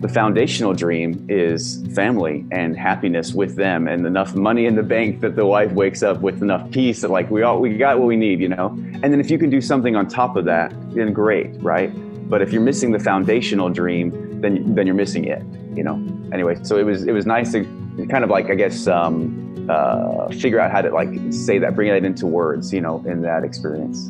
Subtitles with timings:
[0.00, 5.20] the foundational dream is family and happiness with them and enough money in the bank
[5.20, 8.06] that the wife wakes up with enough peace that like we all we got what
[8.06, 8.68] we need, you know?
[9.02, 11.92] And then if you can do something on top of that, then great, right?
[12.30, 15.42] But if you're missing the foundational dream, then then you're missing it,
[15.76, 16.02] you know.
[16.32, 17.64] Anyway, so it was it was nice to
[18.08, 21.90] kind of like I guess um, uh, figure out how to like say that, bring
[21.90, 24.08] that into words, you know, in that experience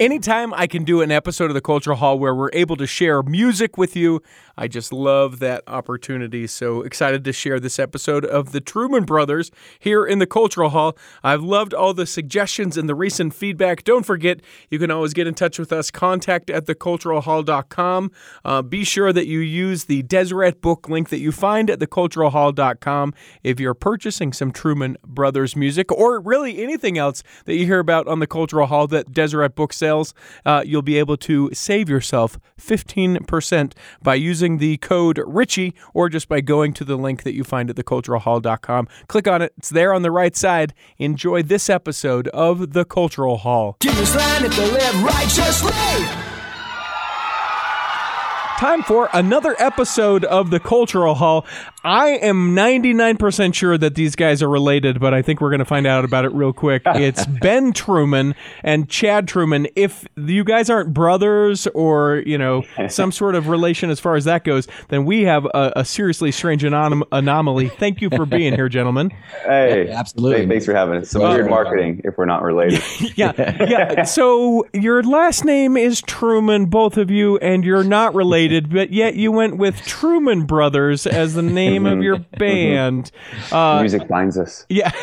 [0.00, 3.22] anytime I can do an episode of the Cultural Hall where we're able to share
[3.22, 4.22] music with you,
[4.56, 6.46] I just love that opportunity.
[6.46, 10.96] So excited to share this episode of the Truman Brothers here in the Cultural Hall.
[11.22, 13.84] I've loved all the suggestions and the recent feedback.
[13.84, 14.40] Don't forget,
[14.70, 18.10] you can always get in touch with us, contact at theculturalhall.com.
[18.44, 23.14] Uh, be sure that you use the Deseret book link that you find at theculturalhall.com
[23.42, 28.08] if you're purchasing some Truman Brothers music or really anything else that you hear about
[28.08, 30.14] on the Cultural Hall that Deseret Books sales,
[30.44, 36.28] uh, you'll be able to save yourself 15% by using the code Richie or just
[36.28, 38.88] by going to the link that you find at theculturalhall.com.
[39.06, 40.74] Click on it, it's there on the right side.
[40.98, 43.76] Enjoy this episode of The Cultural Hall.
[48.58, 51.44] Time for another episode of the Cultural Hall.
[51.84, 55.66] I am 99% sure that these guys are related, but I think we're going to
[55.66, 56.82] find out about it real quick.
[56.96, 59.68] It's Ben Truman and Chad Truman.
[59.76, 64.24] If you guys aren't brothers or, you know, some sort of relation as far as
[64.24, 67.68] that goes, then we have a, a seriously strange anom- anomaly.
[67.68, 69.12] Thank you for being here, gentlemen.
[69.46, 70.40] Hey, yeah, absolutely.
[70.40, 71.10] Hey, thanks for having us.
[71.10, 72.82] Some uh, weird marketing if we're not related.
[73.16, 73.32] yeah.
[73.64, 74.02] Yeah.
[74.02, 79.14] So your last name is Truman, both of you, and you're not related, but yet
[79.14, 83.10] you went with Truman Brothers as the name of your band.
[83.50, 84.66] Uh, Music binds us.
[84.68, 84.92] Yeah.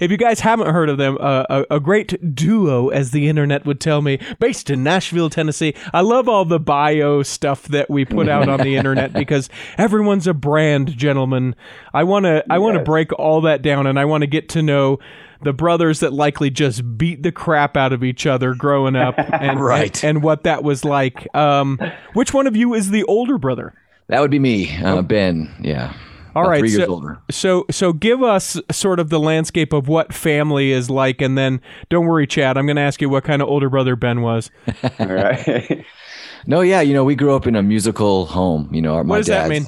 [0.00, 3.64] If you guys haven't heard of them, uh, a, a, great duo, as the internet
[3.64, 5.74] would tell me, based in Nashville, Tennessee.
[5.94, 9.48] I love all the bio stuff that we put out on the internet because
[9.78, 11.54] everyone's a brand, gentlemen.
[11.94, 14.48] I want to, I want to break all that down, and I want to get
[14.50, 14.98] to know
[15.42, 19.60] the brothers that likely just beat the crap out of each other growing up, and
[19.60, 21.32] right, and, and, what that was like.
[21.34, 21.78] Um,
[22.14, 23.74] which one of you is the older brother?
[24.08, 25.02] That would be me, uh, oh.
[25.02, 25.54] Ben.
[25.60, 25.94] Yeah.
[26.34, 27.18] All right, three so, years older.
[27.30, 31.60] So, so give us sort of the landscape of what family is like, and then
[31.88, 32.56] don't worry, Chad.
[32.56, 34.50] I'm going to ask you what kind of older brother Ben was.
[34.98, 35.84] All right.
[36.46, 38.72] no, yeah, you know, we grew up in a musical home.
[38.72, 39.66] You know, our, my what does that mean?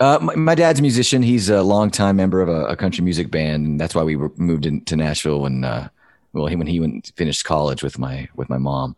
[0.00, 1.22] Uh, my, my, dad's a musician.
[1.22, 4.32] He's a longtime member of a, a, country music band, and that's why we were,
[4.36, 5.88] moved into Nashville when, uh,
[6.32, 8.96] well, he, when he went finished college with my with my mom.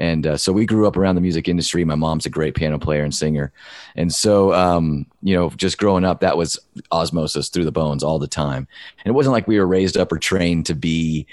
[0.00, 1.84] And uh, so we grew up around the music industry.
[1.84, 3.52] My mom's a great piano player and singer.
[3.96, 6.58] And so, um, you know, just growing up, that was
[6.90, 8.66] osmosis through the bones all the time.
[9.04, 11.26] And it wasn't like we were raised up or trained to be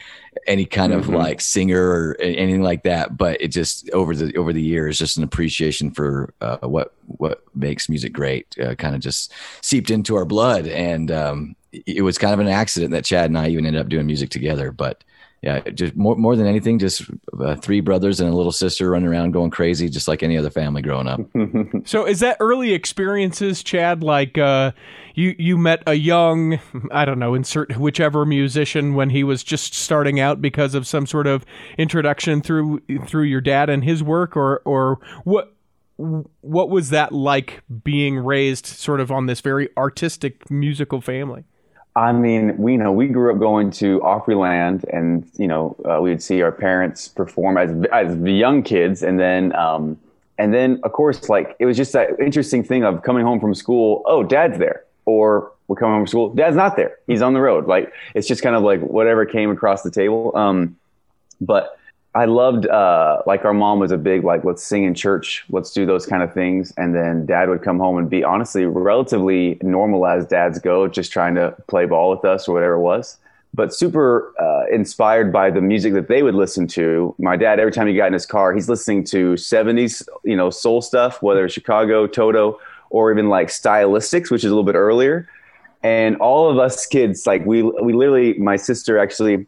[0.47, 0.99] any kind mm-hmm.
[0.99, 3.15] of like singer or anything like that.
[3.15, 7.43] But it just over the over the years, just an appreciation for uh, what what
[7.55, 10.67] makes music great, uh, kind of just seeped into our blood.
[10.67, 13.87] And um, it was kind of an accident that Chad and I even ended up
[13.87, 14.73] doing music together.
[14.73, 15.05] But
[15.47, 17.09] yeah, just more more than anything, just
[17.39, 20.49] uh, three brothers and a little sister running around going crazy, just like any other
[20.49, 21.21] family growing up.
[21.85, 24.03] so, is that early experiences, Chad?
[24.03, 24.73] Like uh,
[25.15, 26.59] you you met a young,
[26.91, 31.05] I don't know, insert whichever musician when he was just starting out because of some
[31.05, 31.45] sort of
[31.77, 35.53] introduction through through your dad and his work, or or what?
[35.95, 41.45] What was that like being raised sort of on this very artistic musical family?
[41.97, 45.99] I mean, we you know we grew up going to Opryland, and you know uh,
[45.99, 49.97] we would see our parents perform as as young kids, and then um,
[50.37, 53.55] and then of course like it was just that interesting thing of coming home from
[53.55, 54.03] school.
[54.05, 56.35] Oh, dad's there, or we're coming home from school.
[56.35, 56.97] Dad's not there.
[57.07, 57.65] He's on the road.
[57.65, 60.37] Like it's just kind of like whatever came across the table.
[60.37, 60.77] Um,
[61.41, 61.76] but
[62.17, 65.69] I loved uh, like our mom was a big like let's sing in church, let's
[65.71, 69.59] do those kind of things, and then dad would come home and be honestly relatively
[69.61, 73.19] normal as dads go, just trying to play ball with us or whatever it was.
[73.53, 77.13] But super uh, inspired by the music that they would listen to.
[77.19, 80.49] My dad, every time he got in his car, he's listening to '70s, you know,
[80.49, 82.59] soul stuff, whether it's Chicago, Toto,
[82.89, 85.29] or even like Stylistics, which is a little bit earlier.
[85.83, 89.45] And all of us kids, like we we literally, my sister actually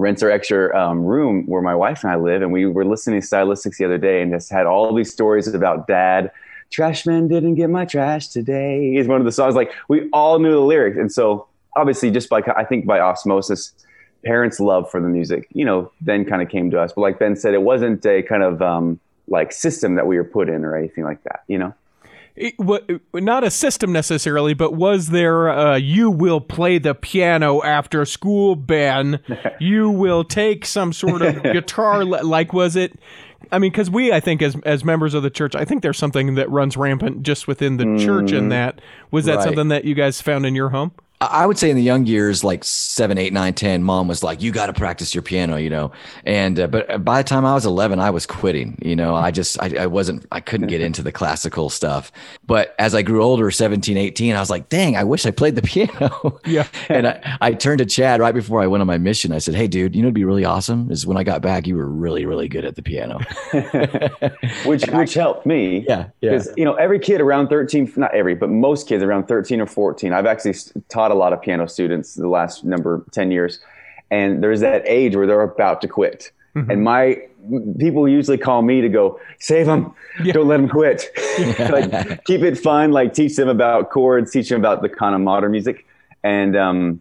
[0.00, 2.42] rents our extra um, room where my wife and I live.
[2.42, 5.46] And we were listening to Stylistics the other day and just had all these stories
[5.46, 6.30] about dad.
[6.70, 9.54] Trashman didn't get my trash today is one of the songs.
[9.54, 10.96] Like we all knew the lyrics.
[10.96, 13.74] And so obviously just by, I think by osmosis,
[14.24, 16.92] parents' love for the music, you know, then kind of came to us.
[16.92, 20.24] But like Ben said, it wasn't a kind of um, like system that we were
[20.24, 21.74] put in or anything like that, you know?
[22.36, 27.62] It, what, not a system necessarily, but was there a you will play the piano
[27.62, 29.20] after school, Ben?
[29.60, 32.04] you will take some sort of guitar.
[32.04, 32.98] le- Like, was it?
[33.52, 35.98] I mean, because we, I think, as as members of the church, I think there's
[35.98, 38.32] something that runs rampant just within the church.
[38.32, 38.50] In mm.
[38.50, 38.80] that,
[39.10, 39.44] was that Right.
[39.44, 40.92] something that you guys found in your home?
[41.20, 44.22] I I would say in the young years, like seven, eight, nine, ten, mom was
[44.22, 45.92] like, "You got to practice your piano," you know.
[46.24, 48.78] And uh, but by the time I was eleven, I was quitting.
[48.82, 52.10] You know, I just I, I wasn't I couldn't get into the classical stuff.
[52.46, 55.56] But as I grew older, 17, 18, I was like, "Dang, I wish I played
[55.56, 56.66] the piano." Yeah.
[56.88, 59.32] and I, I turned to Chad right before I went on my mission.
[59.32, 61.66] I said, "Hey, dude, you know, it'd be really awesome is when I got back,
[61.66, 63.18] you were really, really good at the piano."
[64.64, 65.84] which which helped me.
[65.88, 66.30] Yeah, yeah.
[66.30, 69.66] Because you know, every kid around thirteen, not every, but most kids around thirteen or
[69.66, 70.12] fourteen.
[70.12, 70.72] I've actually s-
[71.10, 73.60] taught a lot of piano students the last number ten years,
[74.10, 76.32] and there's that age where they're about to quit.
[76.54, 77.22] And my
[77.78, 81.08] people usually call me to go save them, don't let them quit.
[81.70, 85.20] like keep it fun, like teach them about chords, teach them about the kind of
[85.20, 85.86] modern music.
[86.24, 87.00] And um,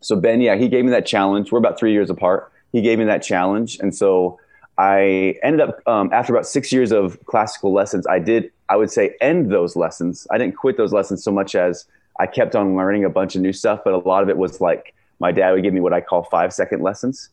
[0.00, 1.52] so Ben, yeah, he gave me that challenge.
[1.52, 2.50] We're about three years apart.
[2.72, 4.38] He gave me that challenge, and so
[4.78, 8.06] I ended up um, after about six years of classical lessons.
[8.06, 10.26] I did, I would say, end those lessons.
[10.30, 11.86] I didn't quit those lessons so much as
[12.18, 14.60] I kept on learning a bunch of new stuff, but a lot of it was
[14.60, 17.30] like my dad would give me what I call five second lessons,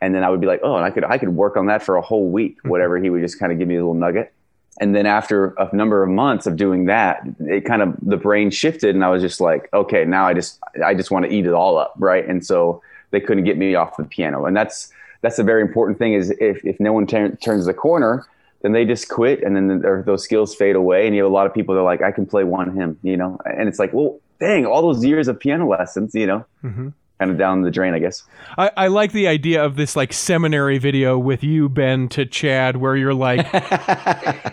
[0.00, 1.82] and then I would be like, oh, and I could I could work on that
[1.82, 2.68] for a whole week, mm-hmm.
[2.68, 2.98] whatever.
[2.98, 4.32] He would just kind of give me a little nugget.
[4.80, 8.50] And then after a number of months of doing that, it kind of the brain
[8.50, 11.46] shifted, and I was just like, okay, now I just I just want to eat
[11.46, 12.26] it all up, right?
[12.26, 14.90] And so they couldn't get me off the piano, and that's
[15.20, 16.14] that's a very important thing.
[16.14, 18.26] Is if if no one tur- turns the corner,
[18.62, 21.06] then they just quit, and then their, those skills fade away.
[21.06, 22.98] And you have a lot of people that are like, I can play one hymn,
[23.02, 26.44] you know, and it's like, well, dang, all those years of piano lessons, you know,
[26.64, 26.88] mm-hmm.
[27.18, 28.22] kind of down the drain, I guess.
[28.56, 32.76] I, I like the idea of this like seminary video with you, Ben, to Chad,
[32.76, 33.46] where you're like,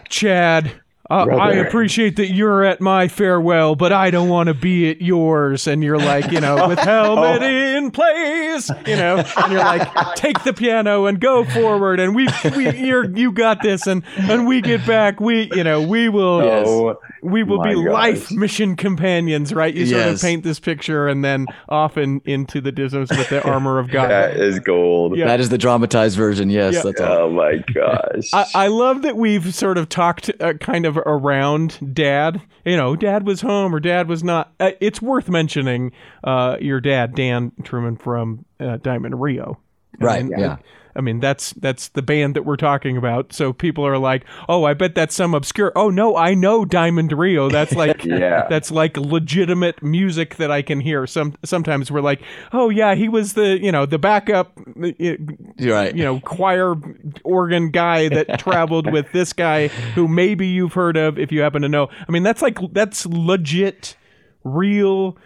[0.09, 0.79] Chad,
[1.09, 5.01] uh, I appreciate that you're at my farewell, but I don't want to be at
[5.01, 5.65] yours.
[5.67, 10.43] And you're like, you know, with helmet in place, you know, and you're like, take
[10.43, 14.61] the piano and go forward, and we, we, you're, you got this, and and we
[14.61, 17.91] get back, we, you know, we will, Oh, we will be gosh.
[17.91, 19.73] life mission companions, right?
[19.73, 23.43] You sort of paint this picture, and then off and into the dismas with the
[23.49, 24.09] armor of God.
[24.09, 25.17] that is gold.
[25.17, 25.25] Yeah.
[25.25, 26.49] That is the dramatized version.
[26.49, 26.81] Yes, Yeah.
[26.83, 27.17] that's all.
[27.17, 28.29] Oh my gosh.
[28.33, 32.41] I, I love that we've sort of talked uh, kind of around dad.
[32.65, 34.53] You know, dad was home or dad was not.
[34.59, 35.91] Uh, it's worth mentioning
[36.23, 39.59] uh, your dad, Dan Truman from uh, Diamond Rio.
[39.99, 40.57] Right, yeah.
[40.95, 43.31] I mean, that's that's the band that we're talking about.
[43.33, 47.11] So people are like, "Oh, I bet that's some obscure." Oh no, I know Diamond
[47.11, 47.49] Rio.
[47.49, 48.47] That's like Yeah.
[48.49, 51.05] that's like legitimate music that I can hear.
[51.07, 52.21] Some sometimes we're like,
[52.51, 55.95] "Oh yeah, he was the you know the backup uh, You're right.
[55.95, 56.75] you know, choir
[57.23, 61.61] organ guy that traveled with this guy who maybe you've heard of if you happen
[61.61, 61.89] to know.
[62.07, 63.95] I mean, that's like that's legit,
[64.43, 65.17] real,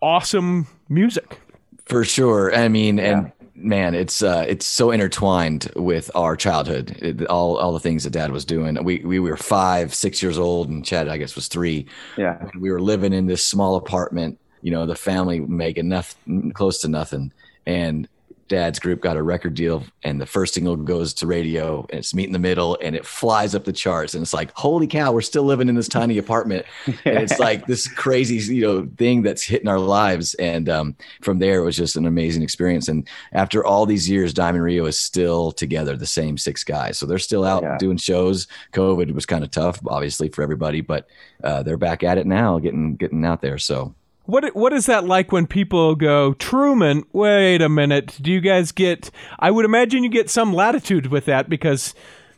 [0.00, 1.40] awesome music.
[1.86, 2.54] For sure.
[2.54, 6.96] I mean, and man, it's uh, it's so intertwined with our childhood.
[7.00, 8.82] It, all all the things that Dad was doing.
[8.82, 11.86] We we were five, six years old, and Chad, I guess, was three.
[12.16, 12.48] yeah.
[12.58, 14.38] We were living in this small apartment.
[14.62, 17.32] You know, the family making nothing, close to nothing,
[17.66, 18.08] and
[18.48, 22.14] Dad's group got a record deal, and the first single goes to radio, and it's
[22.14, 25.12] Meet in the Middle, and it flies up the charts, and it's like, holy cow,
[25.12, 29.22] we're still living in this tiny apartment, and it's like this crazy, you know, thing
[29.22, 33.08] that's hitting our lives, and um, from there it was just an amazing experience, and
[33.32, 37.18] after all these years, Diamond Rio is still together, the same six guys, so they're
[37.18, 37.76] still out Yeah.
[37.78, 38.46] doing shows.
[38.72, 41.08] COVID was kind of tough, obviously, for everybody, but
[41.44, 43.58] uh, they're back at it now, getting getting out there.
[43.58, 43.94] So
[44.28, 47.04] What what is that like when people go Truman?
[47.14, 48.18] Wait a minute.
[48.20, 49.10] Do you guys get?
[49.38, 51.94] I would imagine you get some latitude with that because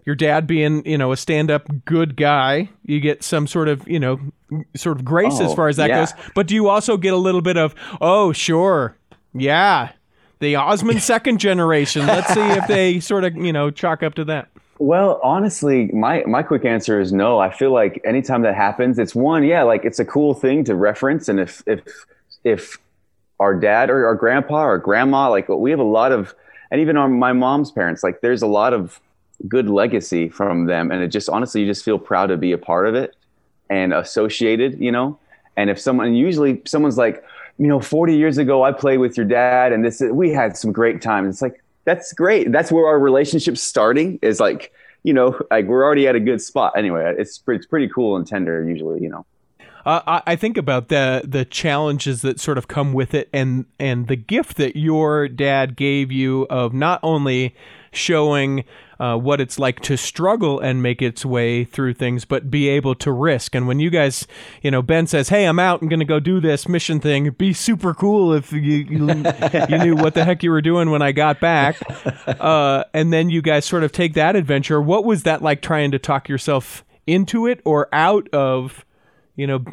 [0.07, 3.89] your dad being you know a stand up good guy, you get some sort of
[3.89, 4.21] you know
[4.77, 5.99] sort of grace as Oh, far as that yeah.
[6.03, 6.15] goes.
[6.37, 8.97] But do you also get a little bit of oh sure
[9.35, 9.91] yeah
[10.39, 12.07] the Osmond second generation?
[12.07, 14.49] Let's see if they sort of you know chalk up to that.
[14.81, 17.39] Well, honestly, my my quick answer is no.
[17.39, 20.75] I feel like anytime that happens, it's one, yeah, like it's a cool thing to
[20.75, 21.83] reference, and if if
[22.45, 22.79] if
[23.39, 26.35] our dad or our grandpa or grandma, like we have a lot of,
[26.71, 28.99] and even on my mom's parents, like there's a lot of
[29.47, 32.59] good legacy from them, and it just honestly, you just feel proud to be a
[32.59, 33.15] part of it
[33.69, 35.19] and associated, you know.
[35.59, 37.23] And if someone, usually someone's like,
[37.59, 40.73] you know, 40 years ago, I played with your dad, and this we had some
[40.73, 41.35] great times.
[41.35, 42.53] It's like that's great.
[42.53, 44.19] That's where our relationship's starting.
[44.23, 46.73] Is like, you know, like we're already at a good spot.
[46.77, 49.27] Anyway, it's it's pretty cool and tender usually, you know.
[49.85, 54.07] Uh, I think about the the challenges that sort of come with it, and and
[54.09, 57.55] the gift that your dad gave you of not only
[57.93, 58.65] showing
[59.01, 62.95] uh, what it's like to struggle and make its way through things, but be able
[62.95, 63.55] to risk.
[63.55, 64.27] And when you guys,
[64.63, 65.81] you know, Ben says, "Hey, I'm out.
[65.81, 68.85] I'm going to go do this mission thing." It'd be super cool if you you,
[68.91, 68.99] you
[69.79, 71.77] knew what the heck you were doing when I got back.
[72.41, 74.81] Uh, and then you guys sort of take that adventure.
[74.81, 78.85] What was that like trying to talk yourself into it or out of,
[79.37, 79.65] you know,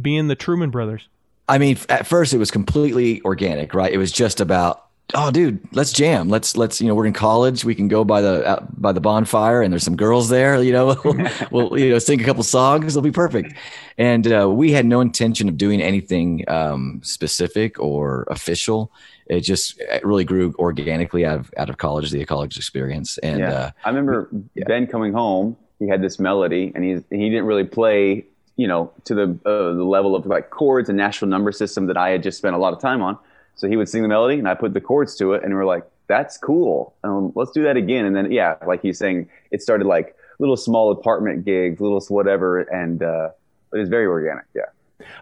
[0.00, 1.08] being the Truman Brothers?
[1.48, 3.92] I mean, at first it was completely organic, right?
[3.92, 6.28] It was just about oh dude let's jam.
[6.28, 7.64] Let's let's you know we're in college.
[7.64, 10.72] We can go by the uh, by the bonfire and there's some girls there you
[10.72, 10.96] know.
[11.50, 12.96] We'll, you know sing a couple songs.
[12.96, 13.54] It'll be perfect.
[13.98, 18.90] And uh, we had no intention of doing anything um, specific or official.
[19.26, 23.18] It just it really grew organically out of out of college the college experience.
[23.18, 23.52] And yeah.
[23.52, 24.64] uh, i remember yeah.
[24.66, 25.56] ben coming home.
[25.78, 28.24] He had this melody and he he didn't really play
[28.56, 31.96] you know to the uh, the level of like chords and Nashville number system that
[31.96, 33.18] i had just spent a lot of time on
[33.56, 35.60] so he would sing the melody, and I put the chords to it, and we
[35.60, 36.94] are like, "That's cool.
[37.04, 40.56] Um, let's do that again." And then, yeah, like he's saying, it started like little
[40.56, 43.30] small apartment gigs, little whatever, and uh,
[43.72, 44.44] it was very organic.
[44.54, 44.62] Yeah.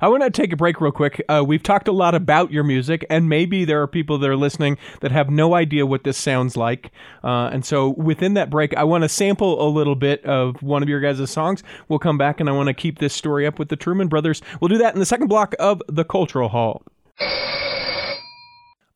[0.01, 1.25] I want to take a break real quick.
[1.29, 4.37] Uh, we've talked a lot about your music, and maybe there are people that are
[4.37, 6.91] listening that have no idea what this sounds like.
[7.25, 10.83] Uh, and so, within that break, I want to sample a little bit of one
[10.83, 11.63] of your guys' songs.
[11.89, 14.43] We'll come back, and I want to keep this story up with the Truman Brothers.
[14.61, 16.83] We'll do that in the second block of the Cultural Hall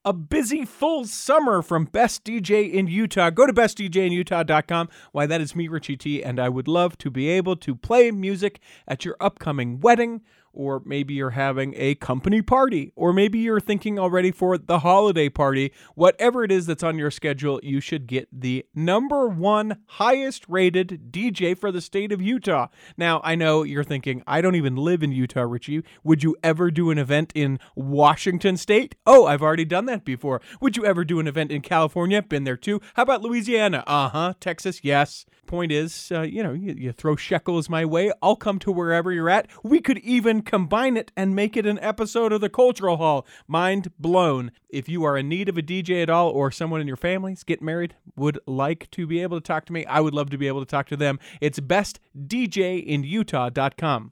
[0.07, 3.29] a busy full summer from Best DJ in Utah.
[3.29, 4.87] Go to bestdjinutah.com.
[5.11, 8.09] Why, that is me, Richie T, and I would love to be able to play
[8.11, 10.21] music at your upcoming wedding
[10.57, 15.29] or maybe you're having a company party, or maybe you're thinking already for the holiday
[15.29, 15.71] party.
[15.93, 21.11] Whatever it is that's on your schedule, you should get the number one highest rated
[21.11, 22.67] DJ for the state of Utah.
[22.97, 25.83] Now, I know you're thinking, I don't even live in Utah, Richie.
[26.03, 28.95] Would you ever do an event in Washington State?
[29.05, 30.41] Oh, I've already done that before.
[30.59, 32.23] Would you ever do an event in California?
[32.23, 32.81] Been there too.
[32.95, 33.83] How about Louisiana?
[33.85, 34.33] Uh huh.
[34.39, 34.79] Texas?
[34.83, 38.71] Yes point is, uh, you know, you, you, throw shekels my way, I'll come to
[38.71, 39.47] wherever you're at.
[39.63, 43.25] We could even combine it and make it an episode of the Cultural Hall.
[43.47, 44.51] Mind blown.
[44.69, 47.43] If you are in need of a DJ at all, or someone in your families
[47.43, 50.37] get married, would like to be able to talk to me, I would love to
[50.37, 51.19] be able to talk to them.
[51.41, 54.11] It's bestdjinutah.com.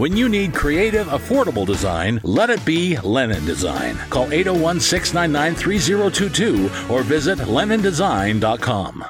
[0.01, 3.95] When you need creative, affordable design, let it be Lennon Design.
[4.09, 9.05] Call 801 699 3022 or visit LennonDesign.com.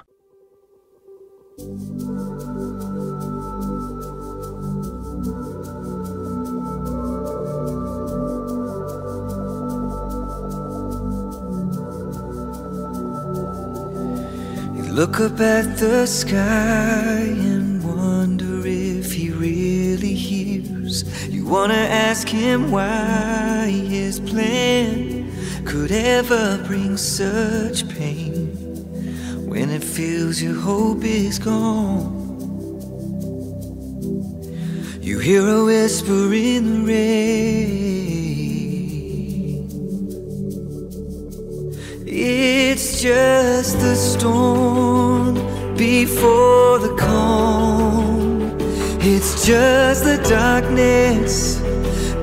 [14.93, 17.70] Look up at the sky and
[21.51, 25.29] wanna ask him why his plan
[25.65, 28.47] could ever bring such pain
[29.49, 32.19] when it feels your hope is gone.
[35.01, 37.91] You hear a whisper in the rain.
[42.07, 45.35] It's just the storm
[45.75, 46.70] before
[49.45, 51.59] just the darkness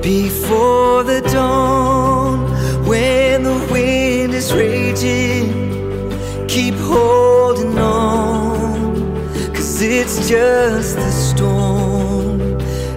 [0.01, 2.39] before the dawn.
[2.85, 9.13] When the wind is raging, keep holding on.
[9.53, 12.39] Cause it's just the storm.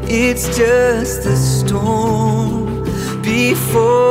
[0.05, 2.85] It's just the storm
[3.23, 4.02] before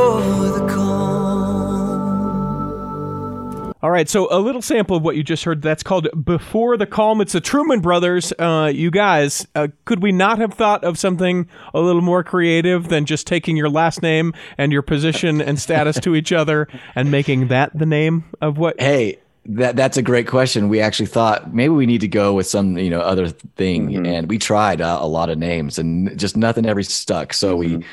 [3.92, 5.62] All right, so a little sample of what you just heard.
[5.62, 8.32] That's called "Before the Calm." It's the Truman Brothers.
[8.40, 12.88] Uh, you guys, uh, could we not have thought of something a little more creative
[12.88, 17.12] than just taking your last name and your position and status to each other and
[17.12, 18.80] making that the name of what?
[18.80, 19.18] Hey,
[19.48, 20.70] that that's a great question.
[20.70, 24.06] We actually thought maybe we need to go with some you know other thing, mm-hmm.
[24.06, 27.34] and we tried uh, a lot of names, and just nothing ever stuck.
[27.34, 27.80] So mm-hmm.
[27.80, 27.86] we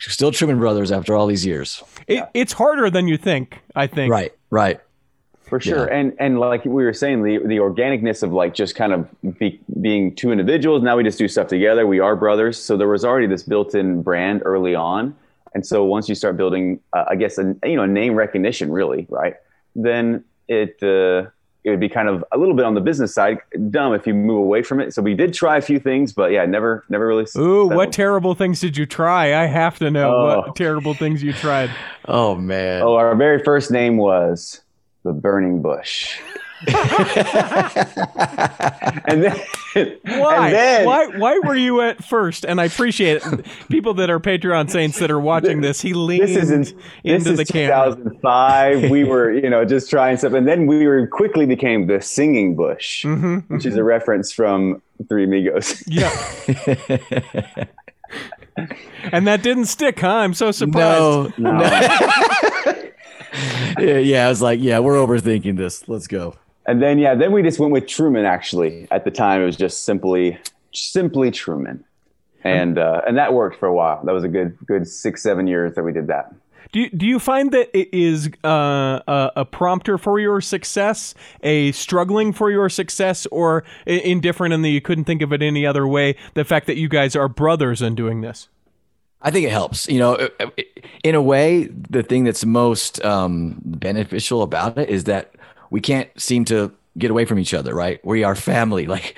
[0.00, 1.82] still Truman Brothers after all these years.
[2.06, 3.62] It, it's harder than you think.
[3.74, 4.12] I think.
[4.12, 4.34] Right.
[4.50, 4.80] Right.
[5.46, 5.86] For sure.
[5.88, 5.96] Yeah.
[5.96, 9.60] And and like we were saying, the the organicness of like just kind of be,
[9.80, 10.82] being two individuals.
[10.82, 11.86] Now we just do stuff together.
[11.86, 12.58] We are brothers.
[12.62, 15.14] So there was already this built-in brand early on.
[15.54, 19.06] And so once you start building, uh, I guess, a, you know, name recognition, really,
[19.08, 19.34] right?
[19.74, 21.30] Then it uh,
[21.64, 23.38] it would be kind of a little bit on the business side
[23.70, 24.94] dumb if you move away from it.
[24.94, 27.26] So we did try a few things, but yeah, never never really.
[27.38, 29.34] Ooh, what terrible things did you try?
[29.34, 30.38] I have to know Oh.
[30.40, 31.70] what terrible things you tried.
[32.08, 32.82] Oh man.
[32.82, 34.60] Oh, our very first name was
[35.06, 36.18] the Burning Bush.
[36.66, 36.74] and
[39.24, 39.36] then,
[40.04, 40.46] Why?
[40.46, 41.06] And then, why?
[41.06, 42.44] Why were you at first?
[42.46, 43.46] And I appreciate it.
[43.68, 46.72] People that are Patreon saints that are watching this, he leaned This is in, this
[47.04, 47.94] into is the camera.
[47.94, 48.90] 2005.
[48.90, 52.56] we were, you know, just trying stuff, and then we were quickly became the Singing
[52.56, 55.84] Bush, Mm-hmm, which is a reference from Three Amigos.
[55.86, 56.10] Yeah.
[59.12, 60.08] and that didn't stick, huh?
[60.08, 61.38] I'm so surprised.
[61.38, 61.58] no.
[61.58, 61.60] No.
[63.78, 65.88] yeah, yeah, I was like, yeah, we're overthinking this.
[65.88, 66.36] Let's go.
[66.66, 68.24] And then yeah, then we just went with Truman.
[68.24, 70.38] Actually, at the time, it was just simply,
[70.72, 71.84] simply Truman,
[72.42, 74.04] and uh, and that worked for a while.
[74.04, 76.34] That was a good, good six, seven years that we did that.
[76.72, 81.14] Do you, do you find that it is uh, a, a prompter for your success,
[81.42, 85.64] a struggling for your success, or indifferent in that you couldn't think of it any
[85.64, 86.16] other way?
[86.34, 88.48] The fact that you guys are brothers in doing this.
[89.22, 89.88] I think it helps.
[89.88, 90.28] You know,
[91.02, 95.34] in a way, the thing that's most um, beneficial about it is that
[95.70, 98.02] we can't seem to get away from each other, right?
[98.04, 98.86] We are family.
[98.96, 99.16] Like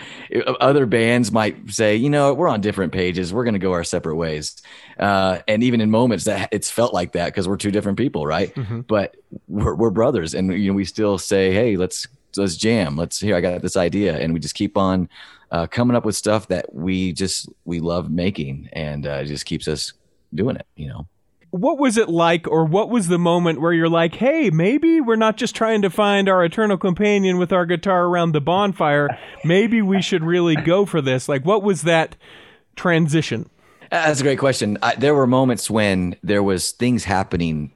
[0.61, 3.33] other bands might say, you know, we're on different pages.
[3.33, 4.61] We're going to go our separate ways.
[4.99, 8.26] Uh, and even in moments that it's felt like that because we're two different people,
[8.26, 8.52] right?
[8.83, 12.97] But we're, we're brothers, and you know, we still say, hey, let's let's jam.
[12.97, 13.37] Let's here.
[13.37, 15.09] I got this idea, and we just keep on
[15.50, 19.47] uh, coming up with stuff that we just we love making, and uh, it just
[19.47, 19.93] keeps us
[20.35, 20.67] doing it.
[20.76, 21.09] You know.
[21.50, 25.17] What was it like, or what was the moment where you're like, hey, maybe we're
[25.17, 29.09] not just trying to find our eternal companion with our guitar around the bonfire.
[29.45, 31.26] Maybe we should really go for this.
[31.26, 32.17] Like, what was that
[32.76, 33.49] transition?
[33.90, 34.76] That's a great question.
[34.83, 37.73] I, there were moments when there was things happening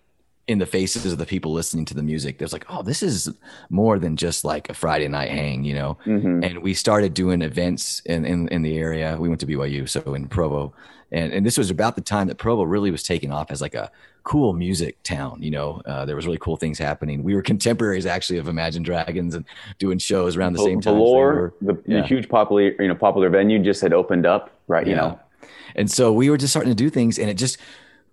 [0.48, 2.38] in the faces of the people listening to the music.
[2.38, 3.32] There's like, oh, this is
[3.70, 5.98] more than just like a Friday night hang, you know.
[6.44, 9.16] And we started doing events in, in in the area.
[9.18, 10.74] We went to BYU, so in Provo,
[11.12, 13.74] and and this was about the time that Provo really was taking off as like
[13.74, 13.90] a
[14.24, 15.42] cool music town.
[15.42, 17.22] You know, uh, there was really cool things happening.
[17.22, 19.44] We were contemporaries actually of Imagine Dragons and
[19.78, 20.94] doing shows around the same time.
[20.94, 24.86] Velour, the, the huge popular, you know, popular venue just had opened up, right?
[24.86, 25.20] You know,
[25.74, 27.58] And so we were just starting to do things, and it just,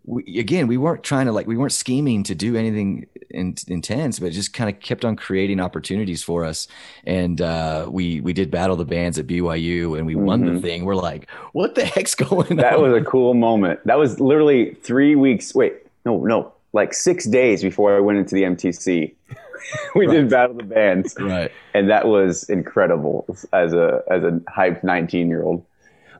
[0.05, 4.19] we, again, we weren't trying to like, we weren't scheming to do anything in, intense,
[4.19, 6.67] but it just kind of kept on creating opportunities for us.
[7.05, 10.85] And uh, we we did battle the bands at BYU, and we won the thing.
[10.85, 12.55] We're like, what the heck's going Mm-hmm.
[12.57, 13.79] that was a cool moment.
[13.85, 15.53] That was literally three weeks.
[15.53, 15.73] Wait,
[16.05, 19.13] no, no, like six days before I went into the MTC.
[19.95, 21.51] we did battle the bands, right.
[21.73, 25.65] and that was incredible as a as a hyped nineteen year old.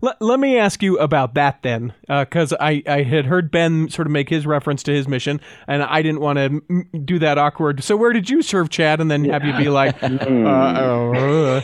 [0.01, 4.07] Let, let me ask you about that then, because I, I had heard Ben sort
[4.07, 7.37] of make his reference to his mission, and I didn't want to m- do that
[7.37, 7.83] awkward.
[7.83, 9.01] So where did you serve, Chad?
[9.01, 11.61] And then have you be like, uh, uh,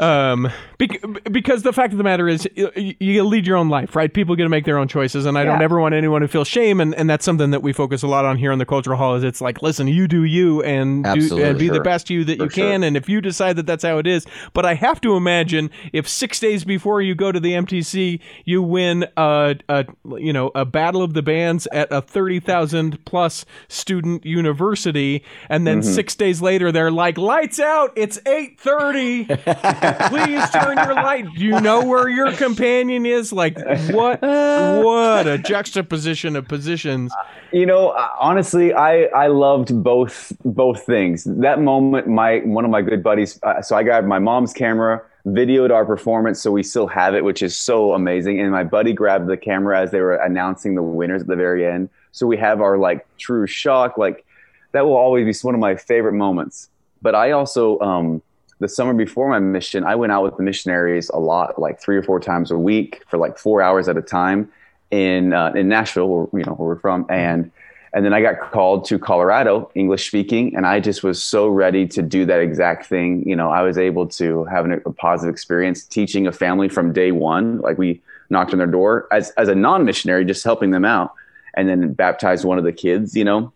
[0.00, 3.94] um, bec- because the fact of the matter is, you, you lead your own life,
[3.94, 4.12] right?
[4.12, 6.44] People get to make their own choices, and I don't ever want anyone to feel
[6.44, 8.96] shame, and, and that's something that we focus a lot on here in the Cultural
[8.96, 9.14] Hall.
[9.14, 12.38] Is it's like, listen, you do you, and do, and be the best you that
[12.38, 12.64] you For sure.
[12.64, 15.70] can, and if you decide that that's how it is, but I have to imagine
[15.92, 19.86] if six days before you go to the MTC, you win a, a
[20.18, 25.66] you know a battle of the bands at a thirty thousand plus student university, and
[25.66, 25.92] then Mm-hmm.
[25.92, 27.92] six days later they're like, "Lights out!
[27.96, 29.24] It's eight thirty.
[29.24, 33.32] Please turn your light." Do you know where your companion is?
[33.32, 33.56] Like
[33.90, 34.20] what?
[34.22, 37.12] what a juxtaposition of positions.
[37.52, 41.24] You know, uh, honestly, I I loved both both things.
[41.24, 43.38] That moment, my one of my good buddies.
[43.42, 47.24] Uh, so I grabbed my mom's camera, videoed our performance, so we still have it,
[47.24, 48.40] which is so amazing.
[48.40, 51.66] And my buddy grabbed the camera as they were announcing the winners at the very
[51.66, 51.90] end.
[52.10, 53.96] So we have our like true shock.
[53.96, 54.24] Like
[54.72, 56.68] that will always be one of my favorite moments.
[57.00, 58.22] But I also, um,
[58.58, 61.96] the summer before my mission, I went out with the missionaries a lot, like three
[61.96, 64.50] or four times a week for like four hours at a time
[64.90, 67.50] in uh, in Nashville, where, you know where we're from, and
[67.94, 71.86] and then I got called to Colorado, English speaking, and I just was so ready
[71.88, 73.28] to do that exact thing.
[73.28, 76.94] You know, I was able to have an, a positive experience teaching a family from
[76.94, 77.60] day one.
[77.60, 78.00] Like we
[78.30, 81.12] knocked on their door as as a non missionary, just helping them out,
[81.54, 83.14] and then baptized one of the kids.
[83.14, 83.52] You know,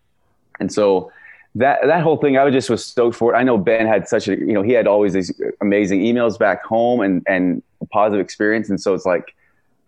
[0.60, 1.10] and so
[1.54, 3.38] that that whole thing, I was just was stoked for it.
[3.38, 6.62] I know Ben had such a you know he had always these amazing emails back
[6.62, 9.34] home and and a positive experience, and so it's like,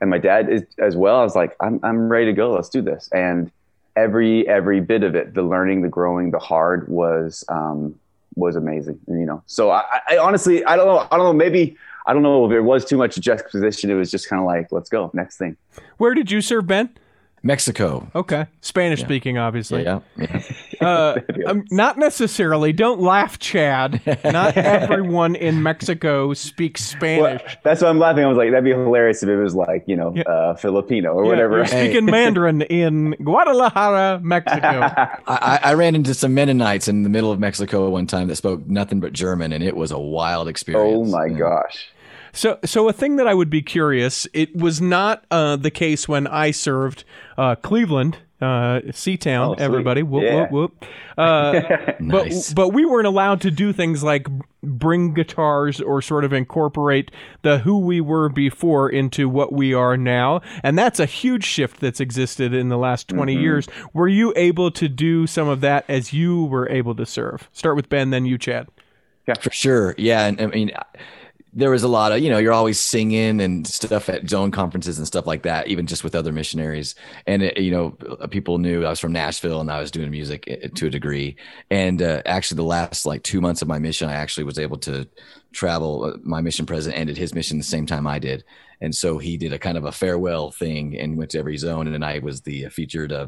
[0.01, 1.21] and my dad is as well.
[1.21, 2.53] I was like, I'm I'm ready to go.
[2.53, 3.11] Let's do this.
[3.13, 3.53] And
[3.99, 7.99] every every bit of it, the learning, the growing, the hard was um,
[8.35, 8.99] was amazing.
[9.09, 12.23] You know, so I, I honestly I don't know I don't know maybe I don't
[12.23, 13.91] know if there was too much juxtaposition.
[13.91, 15.57] It was just kind of like let's go next thing.
[15.99, 16.91] Where did you serve, Ben?
[17.42, 18.11] Mexico.
[18.14, 19.83] Okay, Spanish speaking, obviously.
[19.85, 20.01] Yeah.
[20.16, 20.42] yeah.
[20.81, 22.72] Uh, um, not necessarily.
[22.72, 24.01] Don't laugh, Chad.
[24.22, 27.59] Not everyone in Mexico speaks Well, Spanish.
[27.64, 28.22] that's why I'm laughing.
[28.22, 31.24] I was like, that'd be hilarious if it was like you know uh, Filipino or
[31.24, 31.57] Yeah, whatever.
[31.57, 34.61] you're speaking Mandarin in Guadalajara, Mexico.
[34.62, 38.37] I, I I ran into some Mennonites in the middle of Mexico one time that
[38.37, 41.09] spoke nothing but German, and it was a wild experience.
[41.09, 41.38] oh my Yeah.
[41.38, 41.88] gosh.
[42.38, 44.27] So, so a thing that I would be curious.
[44.33, 47.03] It was not uh, the case when I served
[47.37, 49.48] uh, Cleveland, uh, Seatown.
[49.59, 50.42] Oh, everybody, whoop Yeah.
[50.42, 50.85] whoop whoop.
[51.16, 51.61] Uh,
[52.01, 52.53] Nice.
[52.53, 54.29] But but we weren't allowed to do things like
[54.62, 57.11] bring guitars or sort of incorporate
[57.42, 61.81] the who we were before into what we are now, and that's a huge shift
[61.81, 63.42] that's existed in the last 20 Mm-hmm.
[63.42, 63.68] years.
[63.92, 67.48] Were you able to do some of that as you were able to serve?
[67.53, 68.68] Start with Ben, then you, Chad.
[69.27, 69.94] Yeah, for sure.
[69.98, 70.24] Yeah.
[70.27, 70.70] And I mean,
[71.53, 74.99] there was a lot of, you know, you're always singing and stuff at zone conferences
[74.99, 76.95] and stuff like that, even just with other missionaries.
[77.27, 77.91] And, it, you know,
[78.29, 81.37] people knew I was from Nashville and I was doing music eh, to a degree.
[81.71, 84.79] And uh, actually, the last like two months of my mission, I actually was able
[84.79, 85.09] to
[85.53, 86.05] travel.
[86.05, 88.45] Uh, My mission president ended his mission the same time I did.
[88.81, 91.93] And so he did a kind of a farewell thing and went to every zone.
[91.93, 93.27] And I was the featured uh,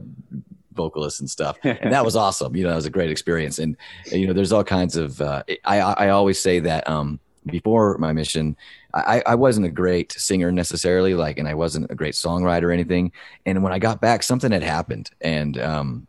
[0.74, 1.56] vocalist and stuff.
[1.64, 2.54] And that was awesome.
[2.54, 3.58] You know, that was a great experience.
[3.58, 3.76] And,
[4.12, 7.96] you know, there's all kinds of, uh, I, I I always say that, um, before
[7.98, 8.56] my mission,
[8.94, 12.72] I, I wasn't a great singer necessarily, like, and I wasn't a great songwriter or
[12.72, 13.12] anything.
[13.46, 16.06] And when I got back, something had happened, and um,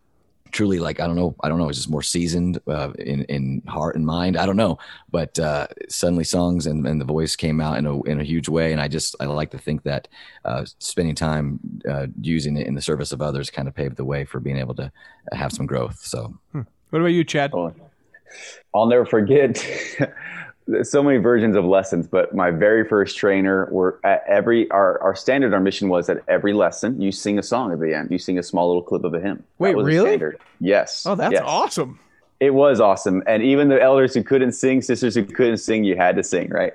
[0.51, 3.23] truly, like, I don't know, I don't know, I was just more seasoned uh, in
[3.25, 4.35] in heart and mind.
[4.35, 4.79] I don't know,
[5.11, 8.49] but uh, suddenly songs and, and the voice came out in a in a huge
[8.49, 10.07] way, and I just I like to think that
[10.43, 14.05] uh, spending time uh, using it in the service of others kind of paved the
[14.05, 14.91] way for being able to
[15.33, 15.99] have some growth.
[16.01, 16.35] So.
[16.91, 17.51] What about you, Chad?
[17.53, 17.73] Oh,
[18.73, 19.65] I'll never forget.
[20.67, 25.01] There's so many versions of lessons, but my very first trainer were at every our,
[25.01, 28.11] our standard our mission was at every lesson you sing a song at the end.
[28.11, 29.43] You sing a small little clip of a hymn.
[29.57, 30.19] Wait, really?
[30.59, 31.05] Yes.
[31.05, 31.43] Oh, that's yes.
[31.45, 31.99] awesome.
[32.39, 33.21] It was awesome.
[33.27, 36.49] And even the elders who couldn't sing, sisters who couldn't sing, you had to sing,
[36.49, 36.73] right?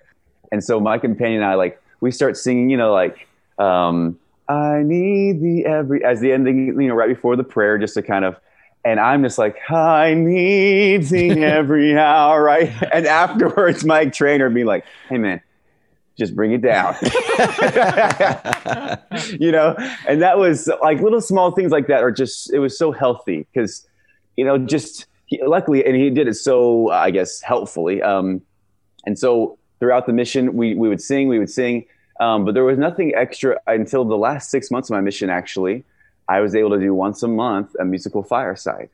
[0.52, 3.26] And so my companion and I, like, we start singing, you know, like,
[3.58, 4.18] um,
[4.48, 8.02] I need the every, as the ending, you know, right before the prayer, just to
[8.02, 8.36] kind of,
[8.86, 12.72] and I'm just like, I need thee every hour, right?
[12.92, 15.40] And afterwards, my trainer being like, hey, man,
[16.16, 16.94] just bring it down.
[19.40, 19.74] you know,
[20.06, 23.44] and that was like little small things like that are just, it was so healthy
[23.52, 23.84] because,
[24.36, 28.00] you know, just he, luckily, and he did it so, I guess, helpfully.
[28.02, 28.40] Um,
[29.04, 31.86] and so throughout the mission, we, we would sing, we would sing,
[32.20, 35.82] um, but there was nothing extra until the last six months of my mission, actually.
[36.28, 38.88] I was able to do once a month a musical fireside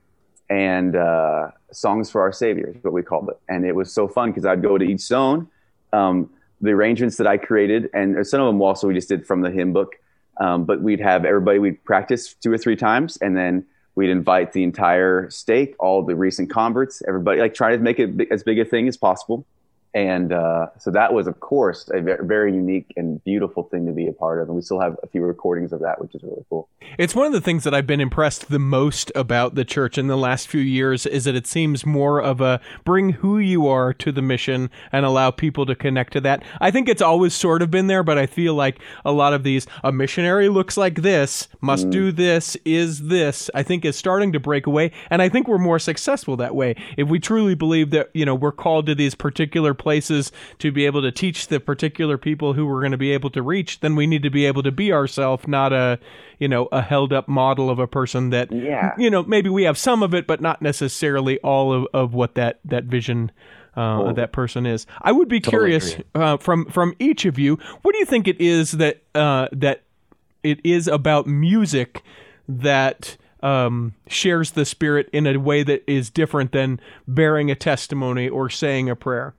[0.50, 3.38] and uh, songs for our Savior, is what we called it.
[3.48, 5.48] And it was so fun because I'd go to each zone,
[5.92, 6.28] um,
[6.60, 9.50] the arrangements that I created, and some of them also we just did from the
[9.50, 9.94] hymn book.
[10.38, 14.52] Um, but we'd have everybody, we'd practice two or three times, and then we'd invite
[14.52, 18.58] the entire stake, all the recent converts, everybody, like try to make it as big
[18.58, 19.46] a thing as possible.
[19.94, 24.06] And uh, so that was, of course, a very unique and beautiful thing to be
[24.06, 24.48] a part of.
[24.48, 26.68] And we still have a few recordings of that, which is really cool.
[26.98, 30.06] It's one of the things that I've been impressed the most about the church in
[30.06, 33.92] the last few years is that it seems more of a bring who you are
[33.94, 36.42] to the mission and allow people to connect to that.
[36.60, 39.42] I think it's always sort of been there, but I feel like a lot of
[39.42, 44.32] these a missionary looks like this, must do this, is this, I think is starting
[44.32, 46.76] to break away and I think we're more successful that way.
[46.96, 50.86] If we truly believe that, you know, we're called to these particular places to be
[50.86, 53.96] able to teach the particular people who we're going to be able to reach, then
[53.96, 55.98] we need to be able to be ourselves, not a,
[56.38, 58.94] you know, a held up model of a person that, Yeah.
[58.96, 62.34] you know, maybe we have some of it, but not necessarily all of, of what
[62.36, 63.30] that, that vision
[63.76, 64.86] uh, of that person is.
[65.00, 68.40] I would be curious uh, from, from each of you, what do you think it
[68.40, 69.82] is that, uh, that
[70.42, 72.02] it is about music
[72.48, 78.28] that um, shares the spirit in a way that is different than bearing a testimony
[78.28, 79.34] or saying a prayer?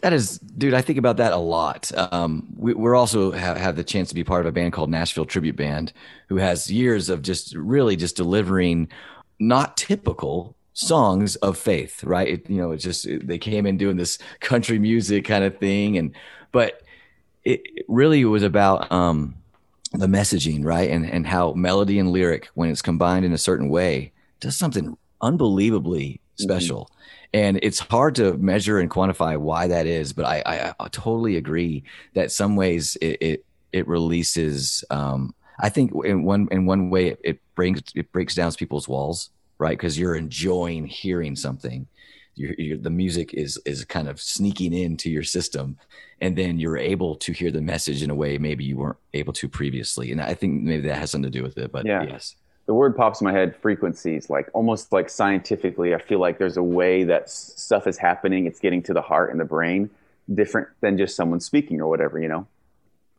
[0.00, 0.74] That is, dude.
[0.74, 1.92] I think about that a lot.
[2.12, 4.90] Um, we, we're also have, have the chance to be part of a band called
[4.90, 5.92] Nashville Tribute Band,
[6.28, 8.88] who has years of just really just delivering
[9.38, 12.02] not typical songs of faith.
[12.04, 12.28] Right?
[12.28, 15.98] It, you know, it's just they came in doing this country music kind of thing,
[15.98, 16.14] and
[16.52, 16.82] but
[17.44, 19.36] it, it really was about um,
[19.92, 20.90] the messaging, right?
[20.90, 24.96] And and how melody and lyric, when it's combined in a certain way, does something
[25.20, 26.90] unbelievably special.
[27.34, 31.36] And it's hard to measure and quantify why that is, but I, I, I totally
[31.36, 36.90] agree that some ways it it, it releases um, I think in one in one
[36.90, 39.78] way it, it brings it breaks down people's walls, right?
[39.78, 41.86] Because you're enjoying hearing something.
[42.34, 45.78] You're, you're, the music is is kind of sneaking into your system,
[46.20, 49.32] and then you're able to hear the message in a way maybe you weren't able
[49.34, 50.12] to previously.
[50.12, 51.70] And I think maybe that has something to do with it.
[51.70, 52.02] But Yeah.
[52.04, 52.34] yes,
[52.72, 56.56] the word pops in my head frequencies like almost like scientifically i feel like there's
[56.56, 59.90] a way that stuff is happening it's getting to the heart and the brain
[60.32, 62.46] different than just someone speaking or whatever you know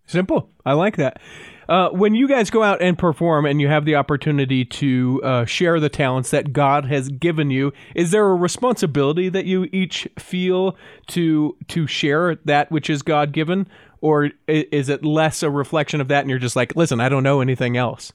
[0.06, 0.50] Simple.
[0.66, 1.22] I like that.
[1.70, 5.46] Uh, when you guys go out and perform and you have the opportunity to uh,
[5.46, 10.06] share the talents that God has given you, is there a responsibility that you each
[10.20, 10.76] feel
[11.08, 13.66] to to share that which is God given,
[14.02, 17.24] or is it less a reflection of that and you're just like, listen, I don't
[17.24, 18.12] know anything else?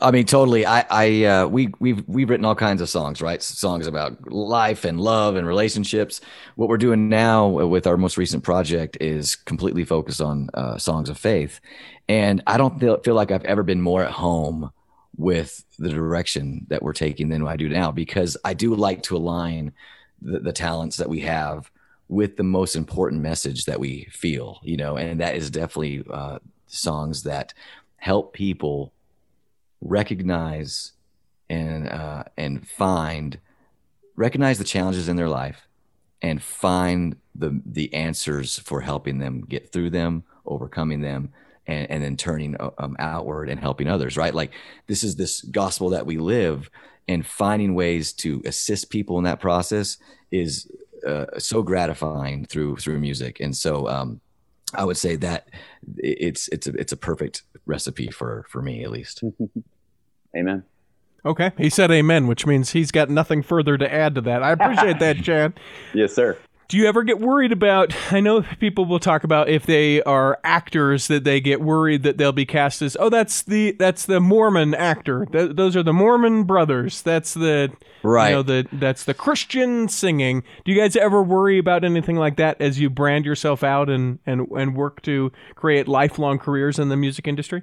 [0.00, 0.64] I mean, totally.
[0.64, 3.42] I, I, uh, we, we've, we've written all kinds of songs, right?
[3.42, 6.20] Songs about life and love and relationships.
[6.54, 11.08] What we're doing now with our most recent project is completely focused on uh, songs
[11.08, 11.60] of faith,
[12.08, 14.70] and I don't feel, feel like I've ever been more at home
[15.16, 19.16] with the direction that we're taking than I do now because I do like to
[19.16, 19.72] align
[20.22, 21.70] the, the talents that we have
[22.08, 26.38] with the most important message that we feel, you know, and that is definitely uh,
[26.68, 27.52] songs that
[27.96, 28.92] help people
[29.80, 30.92] recognize
[31.48, 33.38] and uh, and find
[34.16, 35.68] recognize the challenges in their life
[36.22, 41.30] and find the the answers for helping them get through them overcoming them
[41.66, 44.34] and, and then turning um, outward and helping others right?
[44.34, 44.52] Like
[44.86, 46.70] this is this gospel that we live
[47.06, 49.96] and finding ways to assist people in that process
[50.30, 50.70] is
[51.06, 53.40] uh, so gratifying through through music.
[53.40, 54.20] And so um,
[54.74, 55.48] I would say that
[55.96, 59.22] it's it's a it's a perfect recipe for for me at least.
[60.36, 60.64] amen
[61.24, 64.42] Okay, he said amen, which means he's got nothing further to add to that.
[64.42, 65.52] I appreciate that, Chad.
[65.92, 67.94] yes sir Do you ever get worried about?
[68.12, 72.18] I know people will talk about if they are actors that they get worried that
[72.18, 75.26] they'll be cast as oh that's the that's the Mormon actor.
[75.32, 77.00] Th- those are the Mormon brothers.
[77.00, 78.28] That's the Right.
[78.28, 80.42] You know the that's the Christian singing.
[80.64, 84.18] Do you guys ever worry about anything like that as you brand yourself out and
[84.26, 87.62] and and work to create lifelong careers in the music industry?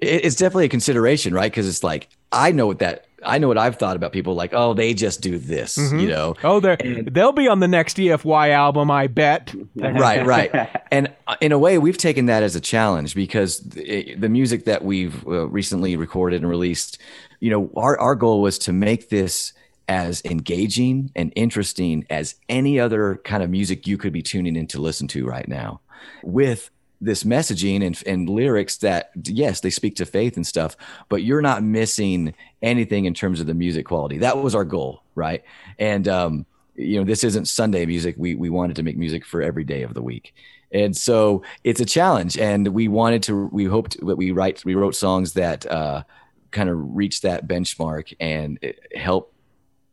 [0.00, 1.50] It's definitely a consideration, right?
[1.50, 4.52] Because it's like I know what that I know what I've thought about people like
[4.54, 6.36] oh they just do this, you know.
[6.44, 6.76] Oh, they
[7.10, 9.54] they'll be on the next EFY album, I bet.
[9.74, 14.14] right right and uh, in a way we've taken that as a challenge because the,
[14.14, 16.98] the music that we've uh, recently recorded and released
[17.40, 19.52] you know our, our goal was to make this
[19.88, 24.66] as engaging and interesting as any other kind of music you could be tuning in
[24.66, 25.80] to listen to right now
[26.22, 30.76] with this messaging and, and lyrics that yes they speak to faith and stuff
[31.08, 34.18] but you're not missing anything in terms of the music quality.
[34.18, 35.42] That was our goal right?
[35.78, 38.14] And um you know this isn't sunday music.
[38.18, 40.34] We we wanted to make music for every day of the week.
[40.70, 44.74] And so it's a challenge and we wanted to we hoped that we write we
[44.74, 46.02] wrote songs that uh
[46.50, 48.58] kind of reach that benchmark and
[48.94, 49.34] help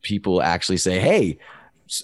[0.02, 1.38] people actually say hey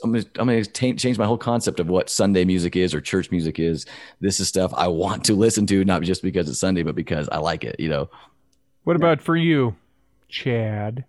[0.03, 3.01] I'm gonna, I'm gonna ta- change my whole concept of what Sunday music is or
[3.01, 3.85] church music is.
[4.19, 7.27] This is stuff I want to listen to, not just because it's Sunday, but because
[7.29, 7.79] I like it.
[7.79, 8.09] You know,
[8.83, 9.75] What about for you,
[10.29, 11.03] Chad?